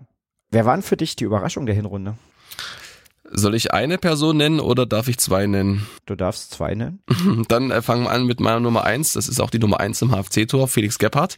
[0.50, 2.14] Wer waren für dich die Überraschung der Hinrunde?
[3.30, 5.86] Soll ich eine Person nennen oder darf ich zwei nennen?
[6.06, 7.02] Du darfst zwei nennen.
[7.48, 9.12] Dann äh, fangen wir an mit meiner Nummer eins.
[9.12, 11.36] Das ist auch die Nummer eins im HFC-Tor, Felix Gebhardt.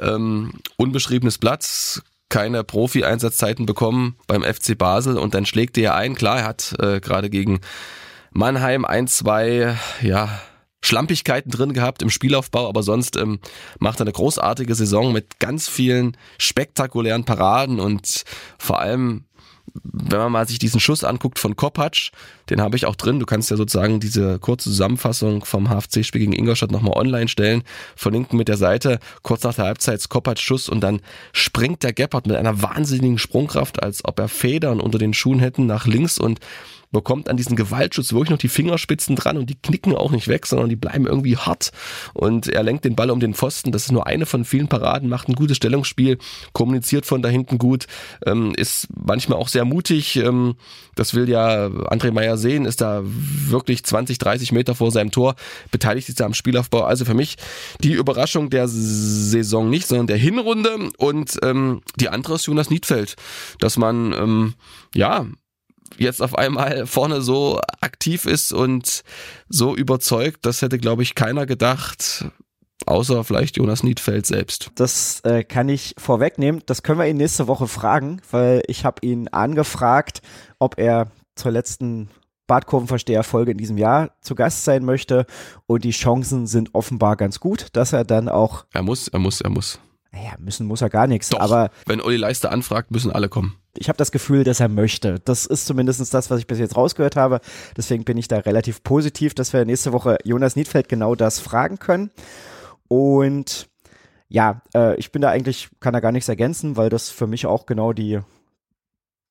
[0.00, 6.16] Ähm, unbeschriebenes Blatt, keine Profi-Einsatzzeiten bekommen beim FC Basel und dann schlägt er ein.
[6.16, 7.60] Klar, er hat äh, gerade gegen
[8.32, 10.40] Mannheim ein, zwei, ja,
[10.80, 13.38] Schlampigkeiten drin gehabt im Spielaufbau, aber sonst ähm,
[13.78, 18.24] macht er eine großartige Saison mit ganz vielen spektakulären Paraden und
[18.58, 19.24] vor allem
[19.82, 22.12] wenn man mal sich diesen Schuss anguckt von Kopacz,
[22.48, 23.18] den habe ich auch drin.
[23.18, 27.64] Du kannst ja sozusagen diese kurze Zusammenfassung vom HFC-Spiel gegen Ingolstadt nochmal online stellen,
[27.96, 31.00] verlinken mit der Seite, kurz nach der Halbzeit Kopacz-Schuss und dann
[31.32, 35.66] springt der Gebhardt mit einer wahnsinnigen Sprungkraft, als ob er Federn unter den Schuhen hätten
[35.66, 36.38] nach links und
[36.94, 40.46] bekommt an diesen Gewaltschutz wirklich noch die Fingerspitzen dran und die knicken auch nicht weg,
[40.46, 41.72] sondern die bleiben irgendwie hart.
[42.14, 43.72] Und er lenkt den Ball um den Pfosten.
[43.72, 46.16] Das ist nur eine von vielen Paraden, macht ein gutes Stellungsspiel,
[46.54, 47.86] kommuniziert von da hinten gut,
[48.24, 50.16] ähm, ist manchmal auch sehr mutig.
[50.16, 50.54] Ähm,
[50.94, 55.34] das will ja André Meyer sehen, ist da wirklich 20, 30 Meter vor seinem Tor,
[55.70, 56.82] beteiligt sich da am Spielaufbau.
[56.84, 57.36] Also für mich
[57.80, 60.90] die Überraschung der Saison nicht, sondern der Hinrunde.
[60.96, 63.16] Und ähm, die andere ist Jonas Niedfeld,
[63.58, 64.54] dass man ähm,
[64.94, 65.26] ja
[65.98, 69.02] jetzt auf einmal vorne so aktiv ist und
[69.48, 72.26] so überzeugt, das hätte, glaube ich, keiner gedacht.
[72.86, 74.70] Außer vielleicht Jonas Niedfeld selbst.
[74.74, 76.62] Das äh, kann ich vorwegnehmen.
[76.66, 80.20] Das können wir ihn nächste Woche fragen, weil ich habe ihn angefragt,
[80.58, 82.10] ob er zur letzten
[82.46, 85.24] Badkurvenversteher-Folge in diesem Jahr zu Gast sein möchte.
[85.66, 88.66] Und die Chancen sind offenbar ganz gut, dass er dann auch.
[88.72, 89.78] Er muss, er muss, er muss.
[90.14, 91.28] Naja, müssen muss er gar nichts.
[91.30, 94.68] Doch, aber wenn Olli Leister anfragt, müssen alle kommen ich habe das Gefühl, dass er
[94.68, 95.20] möchte.
[95.20, 97.40] Das ist zumindest das, was ich bis jetzt rausgehört habe.
[97.76, 101.78] Deswegen bin ich da relativ positiv, dass wir nächste Woche Jonas Niedfeld genau das fragen
[101.78, 102.10] können.
[102.88, 103.68] Und
[104.28, 107.46] ja, äh, ich bin da eigentlich, kann da gar nichts ergänzen, weil das für mich
[107.46, 108.20] auch genau die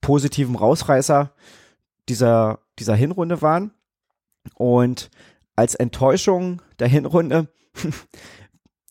[0.01, 1.31] positiven Rausreißer
[2.09, 3.71] dieser, dieser Hinrunde waren.
[4.55, 5.09] Und
[5.55, 7.47] als Enttäuschung der Hinrunde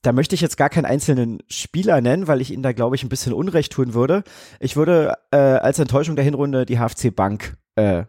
[0.02, 3.04] da möchte ich jetzt gar keinen einzelnen Spieler nennen, weil ich ihnen da, glaube ich,
[3.04, 4.24] ein bisschen Unrecht tun würde.
[4.58, 8.04] Ich würde äh, als Enttäuschung der Hinrunde die HFC Bank äh,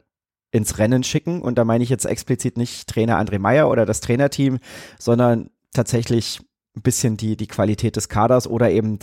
[0.52, 1.42] ins Rennen schicken.
[1.42, 4.60] Und da meine ich jetzt explizit nicht Trainer André Meyer oder das Trainerteam,
[5.00, 6.42] sondern tatsächlich
[6.76, 8.98] ein bisschen die, die Qualität des Kaders oder eben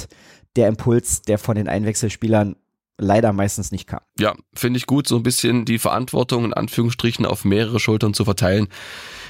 [0.57, 2.57] der Impuls, der von den Einwechselspielern
[3.01, 4.01] leider meistens nicht kam.
[4.19, 8.25] Ja, finde ich gut, so ein bisschen die Verantwortung in Anführungsstrichen auf mehrere Schultern zu
[8.25, 8.69] verteilen.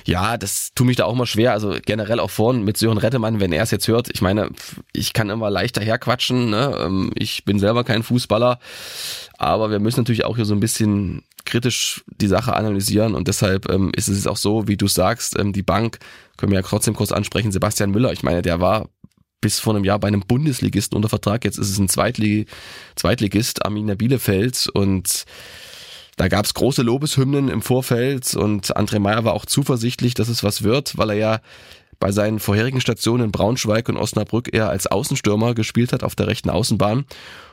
[0.07, 1.53] Ja, das tut mich da auch mal schwer.
[1.53, 4.09] Also generell auch vorn mit Sören Rettemann, wenn er es jetzt hört.
[4.13, 4.51] Ich meine,
[4.93, 6.51] ich kann immer leichter herquatschen.
[6.51, 6.77] Ne?
[6.81, 8.59] Ähm, ich bin selber kein Fußballer.
[9.39, 13.69] Aber wir müssen natürlich auch hier so ein bisschen kritisch die Sache analysieren und deshalb
[13.71, 15.99] ähm, ist es auch so, wie du sagst, ähm, die Bank,
[16.37, 18.89] können wir ja trotzdem kurz ansprechen, Sebastian Müller, ich meine, der war
[19.41, 21.45] bis vor einem Jahr bei einem Bundesligisten unter Vertrag.
[21.45, 22.49] Jetzt ist es ein Zweitlig
[22.97, 24.69] Zweitligist, Arminia Bielefeld.
[24.73, 25.25] Und
[26.17, 28.35] da gab es große Lobeshymnen im Vorfeld.
[28.35, 31.41] Und André Meyer war auch zuversichtlich, dass es was wird, weil er ja
[31.99, 36.27] bei seinen vorherigen Stationen in Braunschweig und Osnabrück eher als Außenstürmer gespielt hat auf der
[36.27, 37.05] rechten Außenbahn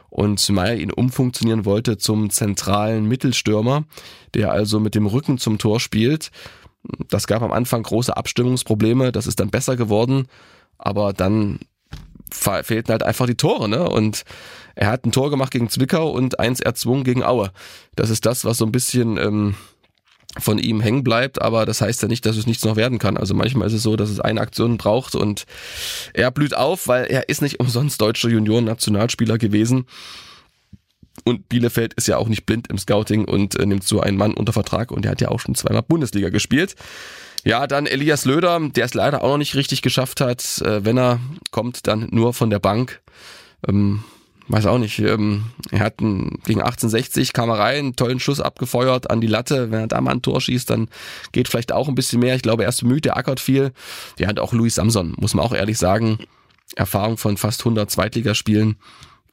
[0.10, 3.84] und Meyer ihn umfunktionieren wollte zum zentralen Mittelstürmer,
[4.34, 6.32] der also mit dem Rücken zum Tor spielt.
[7.10, 10.28] Das gab am Anfang große Abstimmungsprobleme, das ist dann besser geworden,
[10.78, 11.60] aber dann
[12.34, 13.88] fehlten halt einfach die Tore, ne?
[13.88, 14.24] Und
[14.76, 17.52] er hat ein Tor gemacht gegen Zwickau und eins erzwungen gegen Aue.
[17.96, 19.56] Das ist das, was so ein bisschen ähm,
[20.40, 23.18] von ihm hängen bleibt, aber das heißt ja nicht, dass es nichts noch werden kann.
[23.18, 25.46] Also manchmal ist es so, dass es eine Aktion braucht und
[26.14, 29.86] er blüht auf, weil er ist nicht umsonst deutscher Junioren-Nationalspieler gewesen.
[31.24, 34.34] Und Bielefeld ist ja auch nicht blind im Scouting und äh, nimmt so einen Mann
[34.34, 36.76] unter Vertrag und der hat ja auch schon zweimal Bundesliga gespielt.
[37.44, 40.62] Ja, dann Elias Löder, der es leider auch noch nicht richtig geschafft hat.
[40.62, 41.20] Äh, wenn er
[41.52, 43.02] kommt, dann nur von der Bank.
[43.68, 44.04] Ähm,
[44.50, 48.40] weiß auch nicht, ähm, er hat einen, gegen 1860 kam er rein, einen tollen Schuss
[48.40, 49.72] abgefeuert an die Latte.
[49.72, 50.88] Wenn er da mal ein Tor schießt, dann
[51.32, 52.36] geht vielleicht auch ein bisschen mehr.
[52.36, 53.72] Ich glaube, er ist bemüht, der ackert viel.
[54.20, 56.20] Der hat auch Luis Samson, muss man auch ehrlich sagen.
[56.76, 58.78] Erfahrung von fast 100 Zweitligaspielen.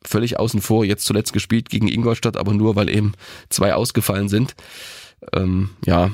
[0.07, 3.13] Völlig außen vor, jetzt zuletzt gespielt gegen Ingolstadt, aber nur, weil eben
[3.49, 4.55] zwei ausgefallen sind.
[5.33, 6.11] Ähm, ja,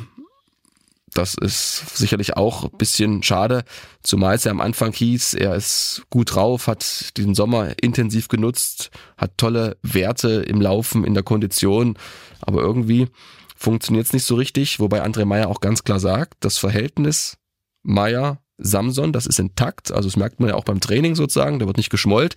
[1.14, 3.64] das ist sicherlich auch ein bisschen schade,
[4.02, 8.90] zumal es ja am Anfang hieß, er ist gut drauf, hat diesen Sommer intensiv genutzt,
[9.16, 11.98] hat tolle Werte im Laufen, in der Kondition,
[12.40, 13.08] aber irgendwie
[13.56, 17.36] funktioniert es nicht so richtig, wobei André Meyer auch ganz klar sagt, das Verhältnis
[17.82, 21.66] Meyer Samson, das ist intakt, also das merkt man ja auch beim Training sozusagen, da
[21.66, 22.34] wird nicht geschmollt,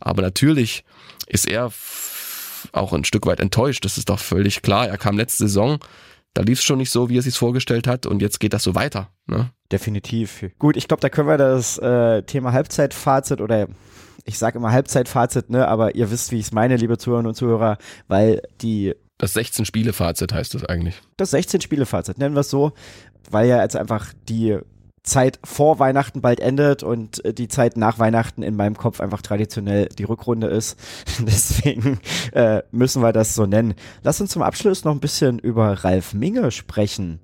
[0.00, 0.84] aber natürlich
[1.26, 1.72] ist er
[2.72, 4.86] auch ein Stück weit enttäuscht, das ist doch völlig klar.
[4.88, 5.78] Er kam letzte Saison
[6.34, 8.62] da lief es schon nicht so, wie er sich vorgestellt hat und jetzt geht das
[8.62, 9.10] so weiter.
[9.26, 9.50] Ne?
[9.72, 10.44] Definitiv.
[10.58, 13.68] Gut, ich glaube, da können wir das äh, Thema Halbzeitfazit oder
[14.24, 17.34] ich sage immer Halbzeitfazit, ne, aber ihr wisst, wie ich es meine, liebe Zuhörerinnen und
[17.34, 21.02] Zuhörer, weil die das 16-Spiele-Fazit heißt das eigentlich.
[21.18, 22.72] Das 16-Spiele-Fazit, nennen wir es so,
[23.30, 24.58] weil ja jetzt einfach die
[25.02, 29.22] Zeit vor Weihnachten bald endet und äh, die Zeit nach Weihnachten in meinem Kopf einfach
[29.22, 30.78] traditionell die Rückrunde ist.
[31.20, 32.00] Deswegen
[32.32, 33.74] äh, müssen wir das so nennen.
[34.02, 37.20] Lass uns zum Abschluss noch ein bisschen über Ralf Minge sprechen.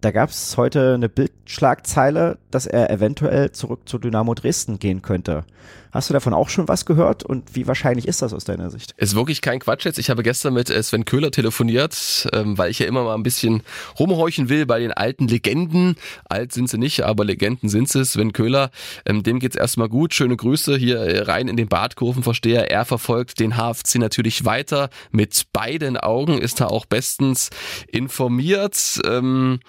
[0.00, 5.44] Da gab es heute eine Bildschlagzeile, dass er eventuell zurück zu Dynamo Dresden gehen könnte.
[5.92, 8.94] Hast du davon auch schon was gehört und wie wahrscheinlich ist das aus deiner Sicht?
[8.96, 9.98] Ist wirklich kein Quatsch jetzt.
[9.98, 13.22] Ich habe gestern mit äh, Sven Köhler telefoniert, ähm, weil ich ja immer mal ein
[13.22, 13.62] bisschen
[13.98, 15.96] rumhorchen will bei den alten Legenden.
[16.28, 18.04] Alt sind sie nicht, aber Legenden sind sie.
[18.04, 18.70] Sven Köhler,
[19.04, 20.14] ähm, dem geht's erstmal gut.
[20.14, 22.70] Schöne Grüße hier äh, rein in den Badkurvenversteher.
[22.70, 24.90] Er verfolgt den HFC natürlich weiter.
[25.10, 27.50] Mit beiden Augen ist er auch bestens
[27.88, 29.00] informiert.
[29.04, 29.60] Ähm,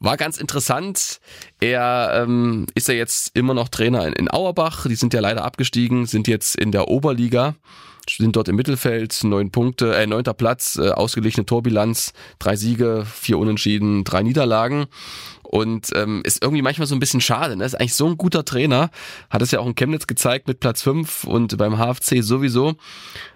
[0.00, 1.20] war ganz interessant.
[1.60, 4.86] Er ähm, ist ja jetzt immer noch Trainer in, in Auerbach.
[4.86, 7.54] Die sind ja leider abgestiegen, sind jetzt in der Oberliga
[8.16, 13.38] sind dort im Mittelfeld, neun Punkte, äh, neunter Platz, äh, ausgeglichene Torbilanz, drei Siege, vier
[13.38, 14.86] Unentschieden, drei Niederlagen.
[15.50, 17.56] Und ähm, ist irgendwie manchmal so ein bisschen schade.
[17.56, 17.64] Ne?
[17.64, 18.90] Ist eigentlich so ein guter Trainer.
[19.30, 22.76] Hat es ja auch in Chemnitz gezeigt mit Platz fünf und beim HFC sowieso.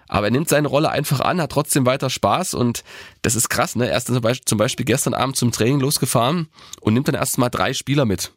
[0.07, 2.83] Aber er nimmt seine Rolle einfach an, hat trotzdem weiter Spaß und
[3.23, 3.89] das ist krass, ne?
[3.89, 4.11] Er ist
[4.45, 6.49] zum Beispiel gestern Abend zum Training losgefahren
[6.81, 8.31] und nimmt dann erst mal drei Spieler mit.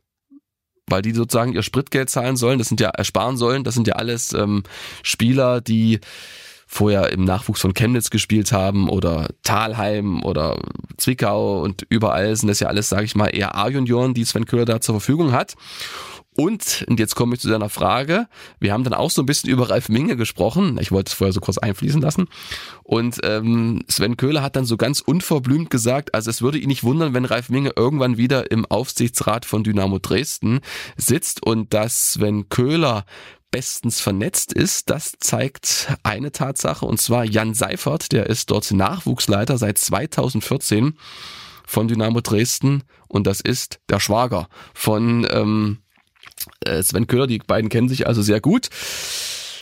[0.89, 3.97] Weil die sozusagen ihr Spritgeld zahlen sollen, das sind ja ersparen sollen, das sind ja
[3.97, 4.63] alles ähm,
[5.03, 6.01] Spieler, die
[6.77, 10.61] vorher im Nachwuchs von Chemnitz gespielt haben oder Talheim oder
[10.99, 14.67] Zwickau und überall sind das ja alles, sage ich mal, eher A-Junioren, die Sven Köhler
[14.67, 15.55] da zur Verfügung hat.
[16.37, 18.29] Und, und jetzt komme ich zu deiner Frage.
[18.61, 20.77] Wir haben dann auch so ein bisschen über Ralf Minge gesprochen.
[20.81, 22.29] Ich wollte es vorher so kurz einfließen lassen.
[22.83, 26.85] Und ähm, Sven Köhler hat dann so ganz unverblümt gesagt, also es würde ihn nicht
[26.85, 30.61] wundern, wenn Ralf Minge irgendwann wieder im Aufsichtsrat von Dynamo Dresden
[30.99, 33.07] sitzt und dass Sven Köhler
[33.51, 39.59] bestens vernetzt ist, das zeigt eine Tatsache und zwar Jan Seifert, der ist dort Nachwuchsleiter
[39.59, 40.99] seit 2014
[41.67, 45.79] von Dynamo Dresden und das ist der Schwager von ähm,
[46.65, 48.69] äh, Sven Köhler, die beiden kennen sich also sehr gut.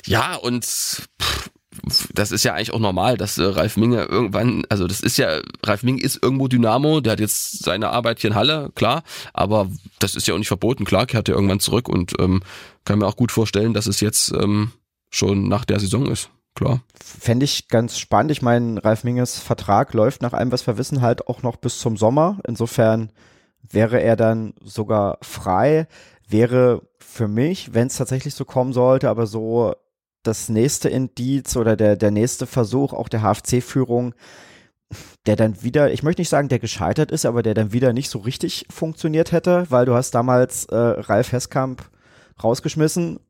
[0.06, 1.50] Ja, und pff,
[2.12, 5.40] das ist ja eigentlich auch normal, dass äh, Ralf Minge irgendwann, also das ist ja,
[5.62, 9.02] Ralf Minge ist irgendwo Dynamo, der hat jetzt seine Arbeit hier in Halle, klar,
[9.32, 9.68] aber
[9.98, 12.42] das ist ja auch nicht verboten, klar, kehrt er irgendwann zurück und ähm,
[12.84, 14.72] kann mir auch gut vorstellen, dass es jetzt ähm,
[15.10, 16.30] schon nach der Saison ist.
[16.54, 16.82] Klar.
[17.02, 18.30] Fände ich ganz spannend.
[18.30, 21.80] Ich meine, Ralf Minges Vertrag läuft nach allem, was wir wissen, halt auch noch bis
[21.80, 22.38] zum Sommer.
[22.46, 23.10] Insofern
[23.68, 25.88] wäre er dann sogar frei
[26.28, 29.74] wäre für mich, wenn es tatsächlich so kommen sollte, aber so
[30.26, 34.14] das nächste Indiz oder der, der nächste Versuch auch der HFC-Führung,
[35.26, 38.10] der dann wieder, ich möchte nicht sagen, der gescheitert ist, aber der dann wieder nicht
[38.10, 41.88] so richtig funktioniert hätte, weil du hast damals äh, Ralf Heskamp
[42.42, 43.20] rausgeschmissen,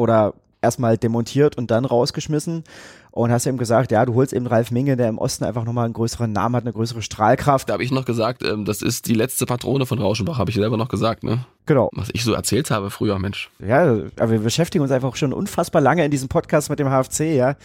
[0.00, 2.64] oder erstmal demontiert und dann rausgeschmissen
[3.10, 5.84] und hast ihm gesagt, ja, du holst eben Ralf Minge, der im Osten einfach nochmal
[5.84, 7.68] einen größeren Namen hat, eine größere Strahlkraft.
[7.68, 10.56] Da habe ich noch gesagt, ähm, das ist die letzte Patrone von Rauschenbach, habe ich
[10.56, 11.44] selber noch gesagt, ne?
[11.66, 11.90] Genau.
[11.92, 13.50] Was ich so erzählt habe früher, Mensch.
[13.58, 17.34] Ja, aber wir beschäftigen uns einfach schon unfassbar lange in diesem Podcast mit dem HFC,
[17.34, 17.56] ja.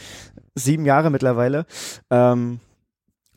[0.55, 1.65] Sieben Jahre mittlerweile.
[2.09, 2.59] Ähm,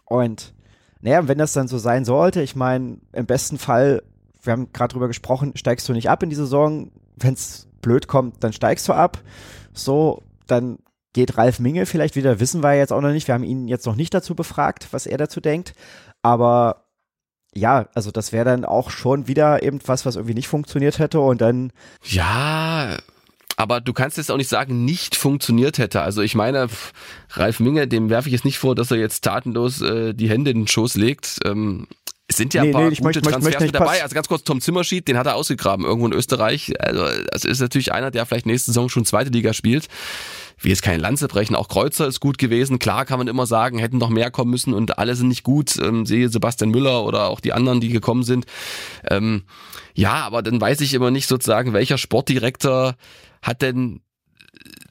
[0.04, 0.54] und
[1.00, 4.02] naja, wenn das dann so sein sollte, ich meine, im besten Fall,
[4.42, 6.90] wir haben gerade drüber gesprochen, steigst du nicht ab in die Saison.
[7.16, 9.18] Wenn es blöd kommt, dann steigst du ab.
[9.72, 10.78] So, dann
[11.12, 13.28] geht Ralf Minge vielleicht wieder, wissen wir jetzt auch noch nicht.
[13.28, 15.72] Wir haben ihn jetzt noch nicht dazu befragt, was er dazu denkt.
[16.22, 16.84] Aber
[17.54, 21.40] ja, also das wäre dann auch schon wieder irgendwas, was irgendwie nicht funktioniert hätte und
[21.40, 21.72] dann.
[22.04, 22.96] Ja,
[23.56, 26.02] aber du kannst jetzt auch nicht sagen, nicht funktioniert hätte.
[26.02, 26.68] Also ich meine,
[27.30, 30.52] Ralf Minge, dem werfe ich jetzt nicht vor, dass er jetzt tatenlos äh, die Hände
[30.52, 31.38] in den Schoß legt.
[31.44, 31.88] Ähm,
[32.28, 34.02] es sind ja ein paar nee, gute möchte, Transfers möchte mit dabei.
[34.02, 36.74] Also ganz kurz, Tom Zimmerschied, den hat er ausgegraben irgendwo in Österreich.
[36.78, 39.88] Also das ist natürlich einer, der vielleicht nächste Saison schon zweite Liga spielt
[40.64, 42.78] will jetzt keine Lanze brechen, auch Kreuzer ist gut gewesen.
[42.78, 45.76] Klar kann man immer sagen, hätten noch mehr kommen müssen und alle sind nicht gut.
[45.78, 48.46] Ähm, sehe Sebastian Müller oder auch die anderen, die gekommen sind.
[49.09, 49.44] Ähm,
[49.94, 52.94] ja, aber dann weiß ich immer nicht sozusagen, welcher Sportdirektor
[53.42, 54.00] hat denn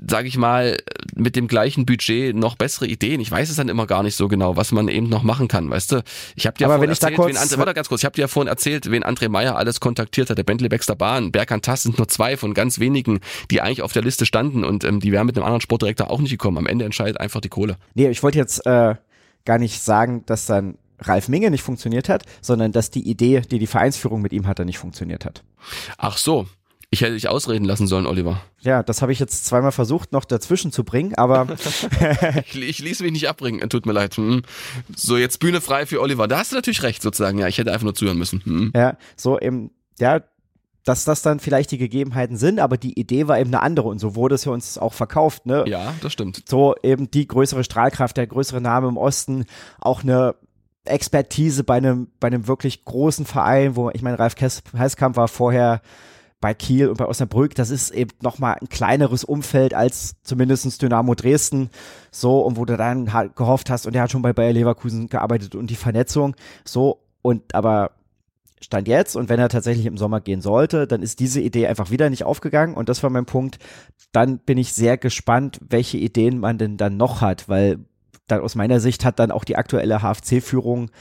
[0.06, 0.78] sage ich mal,
[1.16, 3.20] mit dem gleichen Budget noch bessere Ideen.
[3.20, 5.70] Ich weiß es dann immer gar nicht so genau, was man eben noch machen kann,
[5.70, 6.04] weißt du?
[6.36, 8.28] Ich habe dir Aber vorhin erzählt, wen André, warte ganz kurz, ich habe dir ja
[8.28, 11.98] vorhin erzählt, wen André Meyer alles kontaktiert hat, der Bentley Baxter Bahn, Berkan Tass sind
[11.98, 15.26] nur zwei von ganz wenigen, die eigentlich auf der Liste standen und ähm, die wären
[15.26, 16.58] mit einem anderen Sportdirektor auch nicht gekommen.
[16.58, 17.78] Am Ende entscheidet einfach die Kohle.
[17.96, 18.96] Nee, ich wollte jetzt äh,
[19.46, 23.60] gar nicht sagen, dass dann Ralf Minge nicht funktioniert hat, sondern dass die Idee, die
[23.60, 25.44] die Vereinsführung mit ihm hatte, nicht funktioniert hat.
[25.98, 26.48] Ach so,
[26.90, 28.42] ich hätte dich ausreden lassen sollen, Oliver.
[28.62, 31.48] Ja, das habe ich jetzt zweimal versucht, noch dazwischen zu bringen, aber.
[32.46, 34.16] ich, ich ließ mich nicht abbringen, tut mir leid.
[34.16, 34.44] Hm.
[34.96, 36.28] So, jetzt Bühne frei für Oliver.
[36.28, 37.40] Da hast du natürlich recht, sozusagen.
[37.40, 38.42] Ja, ich hätte einfach nur zuhören müssen.
[38.44, 38.72] Hm.
[38.76, 40.22] Ja, so eben, ja,
[40.86, 44.00] dass das dann vielleicht die Gegebenheiten sind, aber die Idee war eben eine andere und
[44.00, 45.66] so wurde es ja uns auch verkauft, ne?
[45.68, 46.44] Ja, das stimmt.
[46.48, 49.44] So eben die größere Strahlkraft, der größere Name im Osten,
[49.82, 50.36] auch eine
[50.86, 55.82] Expertise bei einem, bei einem wirklich großen Verein, wo, ich meine, Ralf Heißkamp war vorher
[56.40, 61.16] bei Kiel und bei Osnabrück, das ist eben nochmal ein kleineres Umfeld als zumindestens Dynamo
[61.16, 61.70] Dresden,
[62.12, 65.08] so, und wo du dann halt gehofft hast, und der hat schon bei Bayer Leverkusen
[65.10, 67.92] gearbeitet und die Vernetzung, so, und aber
[68.62, 71.90] Stand jetzt, und wenn er tatsächlich im Sommer gehen sollte, dann ist diese Idee einfach
[71.90, 73.58] wieder nicht aufgegangen, und das war mein Punkt,
[74.12, 77.80] dann bin ich sehr gespannt, welche Ideen man denn dann noch hat, weil
[78.28, 80.92] dann aus meiner Sicht hat dann auch die aktuelle HFC-Führung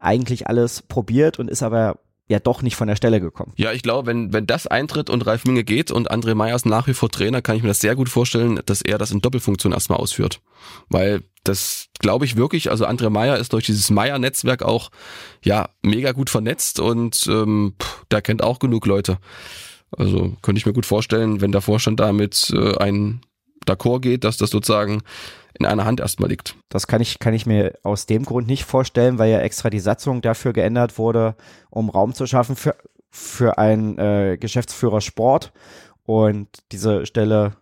[0.00, 1.98] eigentlich alles probiert und ist aber
[2.30, 3.52] ja doch nicht von der Stelle gekommen.
[3.56, 6.86] Ja, ich glaube, wenn, wenn das eintritt und Ralf Minge geht und André Meyers nach
[6.86, 9.72] wie vor Trainer, kann ich mir das sehr gut vorstellen, dass er das in Doppelfunktion
[9.72, 10.40] erstmal ausführt.
[10.88, 14.90] Weil das glaube ich wirklich, also André Meyer ist durch dieses Meyer-Netzwerk auch
[15.42, 17.74] ja mega gut vernetzt und ähm,
[18.12, 19.18] der kennt auch genug Leute.
[19.90, 23.22] Also könnte ich mir gut vorstellen, wenn der Vorstand damit äh, ein
[23.70, 25.02] d'accord geht, dass das sozusagen
[25.58, 26.56] in einer Hand erstmal liegt.
[26.68, 29.80] Das kann ich, kann ich mir aus dem Grund nicht vorstellen, weil ja extra die
[29.80, 31.34] Satzung dafür geändert wurde,
[31.70, 32.76] um Raum zu schaffen für,
[33.10, 35.52] für einen äh, Geschäftsführer Sport.
[36.06, 37.52] Und diese Stelle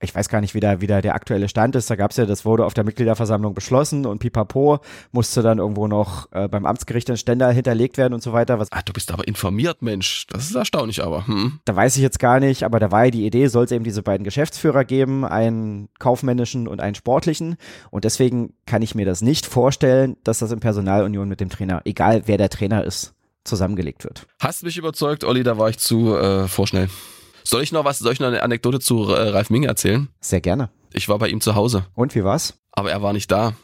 [0.00, 1.90] ich weiß gar nicht, wie da, wie da der aktuelle Stand ist.
[1.90, 4.78] Da gab es ja, das wurde auf der Mitgliederversammlung beschlossen und pipapo
[5.10, 8.60] musste dann irgendwo noch äh, beim Amtsgericht ein Ständer hinterlegt werden und so weiter.
[8.60, 10.26] Was ah, du bist aber informiert, Mensch.
[10.28, 11.26] Das ist erstaunlich aber.
[11.26, 11.58] Hm.
[11.64, 13.84] Da weiß ich jetzt gar nicht, aber da war ja die Idee, soll es eben
[13.84, 17.56] diese beiden Geschäftsführer geben, einen kaufmännischen und einen sportlichen.
[17.90, 21.82] Und deswegen kann ich mir das nicht vorstellen, dass das in Personalunion mit dem Trainer,
[21.84, 24.26] egal wer der Trainer ist, zusammengelegt wird.
[24.38, 26.88] Hast mich überzeugt, Olli, da war ich zu äh, vorschnell.
[27.48, 30.08] Soll ich noch was, soll ich noch eine Anekdote zu äh, Ralf Minge erzählen?
[30.20, 30.68] Sehr gerne.
[30.92, 31.86] Ich war bei ihm zu Hause.
[31.94, 32.58] Und wie war's?
[32.72, 33.54] Aber er war nicht da.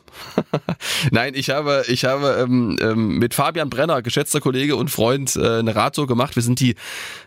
[1.11, 5.59] Nein, ich habe, ich habe ähm, ähm, mit Fabian Brenner, geschätzter Kollege und Freund, äh,
[5.59, 6.35] eine Radtour gemacht.
[6.35, 6.77] Wir sind die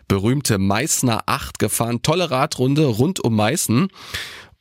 [0.08, 2.02] berühmte Meißner 8 gefahren.
[2.02, 3.88] Tolle Radrunde rund um Meißen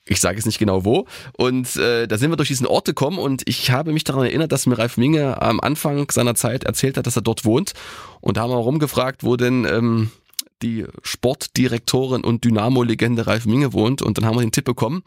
[0.10, 1.06] ich sage jetzt nicht genau wo.
[1.36, 4.54] Und äh, da sind wir durch diesen Ort gekommen und ich habe mich daran erinnert,
[4.54, 7.74] dass mir Ralf Minge am Anfang seiner Zeit erzählt hat, dass er dort wohnt.
[8.22, 10.12] Und da haben wir rumgefragt, wo denn ähm,
[10.62, 15.04] die Sportdirektorin und Dynamo-Legende Ralf Minge wohnt und dann haben wir den Tipp bekommen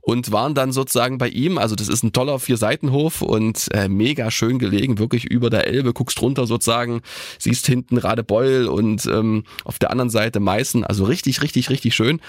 [0.00, 1.58] und waren dann sozusagen bei ihm.
[1.58, 5.92] Also das ist ein toller Vier-Seitenhof und äh, mega schön gelegen, wirklich über der Elbe,
[5.92, 7.02] guckst runter sozusagen,
[7.38, 12.20] siehst hinten Radebeul und ähm, auf der anderen Seite Meißen, also richtig, richtig, richtig schön.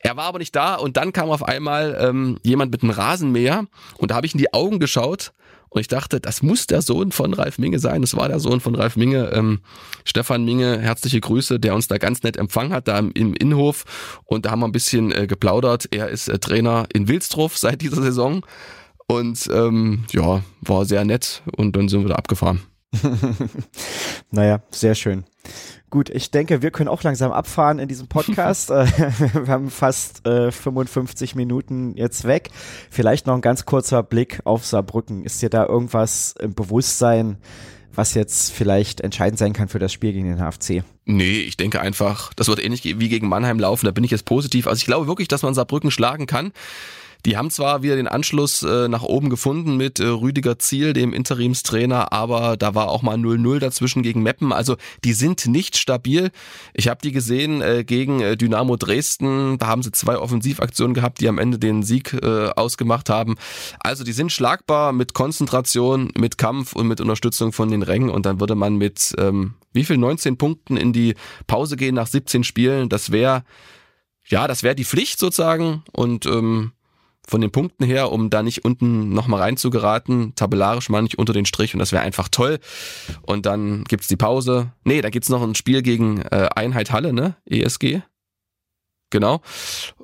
[0.00, 3.66] Er war aber nicht da und dann kam auf einmal ähm, jemand mit einem Rasenmäher
[3.98, 5.32] und da habe ich in die Augen geschaut
[5.74, 8.02] und ich dachte, das muss der Sohn von Ralf Minge sein.
[8.02, 9.32] Das war der Sohn von Ralf Minge.
[9.32, 9.58] Ähm,
[10.04, 13.84] Stefan Minge, herzliche Grüße, der uns da ganz nett empfangen hat, da im Innenhof.
[14.24, 15.88] Und da haben wir ein bisschen äh, geplaudert.
[15.90, 18.46] Er ist äh, Trainer in Wilsdruff seit dieser Saison.
[19.08, 21.42] Und ähm, ja, war sehr nett.
[21.56, 22.62] Und dann sind wir da abgefahren.
[24.30, 25.24] Naja, sehr schön.
[25.90, 28.70] Gut, ich denke, wir können auch langsam abfahren in diesem Podcast.
[28.74, 28.86] Äh,
[29.34, 32.50] wir haben fast äh, 55 Minuten jetzt weg.
[32.90, 35.24] Vielleicht noch ein ganz kurzer Blick auf Saarbrücken.
[35.24, 37.36] Ist dir da irgendwas im Bewusstsein,
[37.94, 40.82] was jetzt vielleicht entscheidend sein kann für das Spiel gegen den HFC?
[41.04, 43.86] Nee, ich denke einfach, das wird ähnlich wie gegen Mannheim laufen.
[43.86, 44.66] Da bin ich jetzt positiv.
[44.66, 46.52] Also ich glaube wirklich, dass man Saarbrücken schlagen kann.
[47.26, 51.14] Die haben zwar wieder den Anschluss äh, nach oben gefunden mit äh, Rüdiger Ziel, dem
[51.14, 54.52] Interimstrainer, aber da war auch mal 0-0 dazwischen gegen Meppen.
[54.52, 56.30] Also die sind nicht stabil.
[56.74, 59.56] Ich habe die gesehen äh, gegen äh, Dynamo Dresden.
[59.56, 63.36] Da haben sie zwei Offensivaktionen gehabt, die am Ende den Sieg äh, ausgemacht haben.
[63.80, 68.10] Also die sind schlagbar mit Konzentration, mit Kampf und mit Unterstützung von den Rängen.
[68.10, 71.14] Und dann würde man mit ähm, wie viel 19 Punkten in die
[71.46, 72.90] Pause gehen nach 17 Spielen.
[72.90, 73.44] Das wäre
[74.26, 76.72] ja, das wäre die Pflicht sozusagen und ähm,
[77.26, 80.34] von den Punkten her, um da nicht unten nochmal reinzugeraten.
[80.34, 82.58] Tabellarisch meine ich unter den Strich und das wäre einfach toll.
[83.22, 84.72] Und dann gibt's die Pause.
[84.84, 87.36] Nee, da gibt's noch ein Spiel gegen äh, Einheit Halle, ne?
[87.46, 88.02] ESG.
[89.10, 89.40] Genau.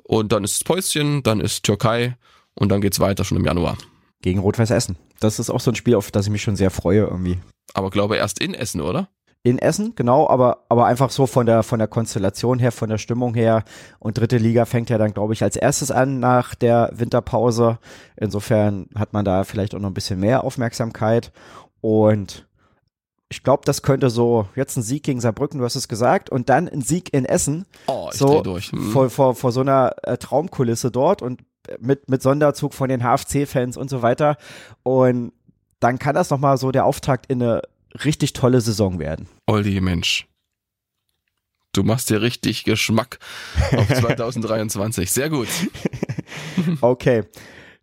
[0.03, 2.17] Und dann ist Päuschen, dann ist Türkei
[2.55, 3.77] und dann geht's weiter schon im Januar.
[4.21, 4.97] Gegen Rot-Weiß Essen.
[5.19, 7.39] Das ist auch so ein Spiel, auf das ich mich schon sehr freue irgendwie.
[7.73, 9.09] Aber glaube erst in Essen, oder?
[9.43, 12.99] In Essen, genau, aber, aber einfach so von der, von der Konstellation her, von der
[12.99, 13.63] Stimmung her.
[13.97, 17.79] Und dritte Liga fängt ja dann, glaube ich, als erstes an nach der Winterpause.
[18.17, 21.31] Insofern hat man da vielleicht auch noch ein bisschen mehr Aufmerksamkeit.
[21.81, 22.47] Und
[23.29, 26.49] ich glaube, das könnte so jetzt ein Sieg gegen Saarbrücken, du hast es gesagt, und
[26.49, 27.65] dann ein Sieg in Essen.
[27.87, 28.71] Oh, ich so durch.
[28.71, 28.91] Hm.
[28.91, 31.41] Vor, vor, vor so einer äh, Traumkulisse dort und
[31.79, 34.37] mit, mit Sonderzug von den HFC-Fans und so weiter.
[34.83, 35.31] Und
[35.79, 37.61] dann kann das nochmal so der Auftakt in eine
[38.05, 39.27] richtig tolle Saison werden.
[39.47, 40.27] Olli, Mensch.
[41.73, 43.19] Du machst dir richtig Geschmack
[43.71, 45.09] auf 2023.
[45.09, 45.47] Sehr gut.
[46.81, 47.23] okay.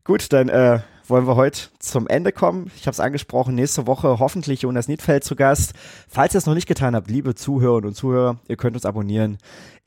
[0.04, 2.70] Gut, dann äh, wollen wir heute zum Ende kommen.
[2.76, 5.72] Ich habe es angesprochen, nächste Woche hoffentlich Jonas Niedfeld zu Gast.
[6.08, 9.38] Falls ihr es noch nicht getan habt, liebe Zuhörerinnen und Zuhörer, ihr könnt uns abonnieren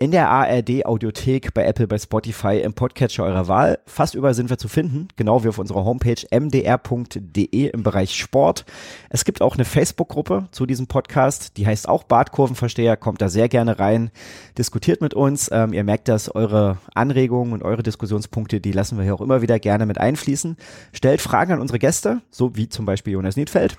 [0.01, 3.77] in der ARD Audiothek, bei Apple, bei Spotify, im Podcatcher eurer Wahl.
[3.85, 8.65] Fast überall sind wir zu finden, genau wie auf unserer Homepage mdr.de im Bereich Sport.
[9.11, 13.47] Es gibt auch eine Facebook-Gruppe zu diesem Podcast, die heißt auch Bartkurvenversteher, kommt da sehr
[13.47, 14.09] gerne rein,
[14.57, 15.51] diskutiert mit uns.
[15.51, 19.43] Ähm, ihr merkt, dass eure Anregungen und eure Diskussionspunkte, die lassen wir hier auch immer
[19.43, 20.57] wieder gerne mit einfließen.
[20.93, 23.77] Stellt Fragen an unsere Gäste, so wie zum Beispiel Jonas Niedfeld.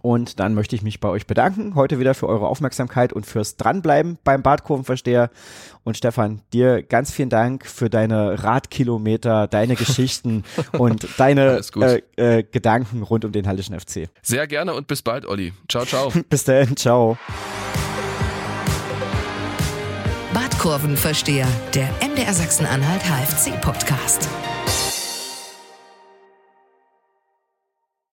[0.00, 3.56] Und dann möchte ich mich bei euch bedanken, heute wieder für eure Aufmerksamkeit und fürs
[3.56, 5.30] Dranbleiben beim Badkurvenversteher.
[5.84, 11.60] Und Stefan, dir ganz vielen Dank für deine Radkilometer, deine Geschichten und deine
[12.16, 14.08] äh, äh, Gedanken rund um den Hallischen FC.
[14.22, 15.52] Sehr gerne und bis bald, Olli.
[15.68, 16.12] Ciao, ciao.
[16.28, 17.18] bis dann, ciao.
[20.32, 24.28] Badkurvenversteher, der MDR Sachsen-Anhalt HFC-Podcast.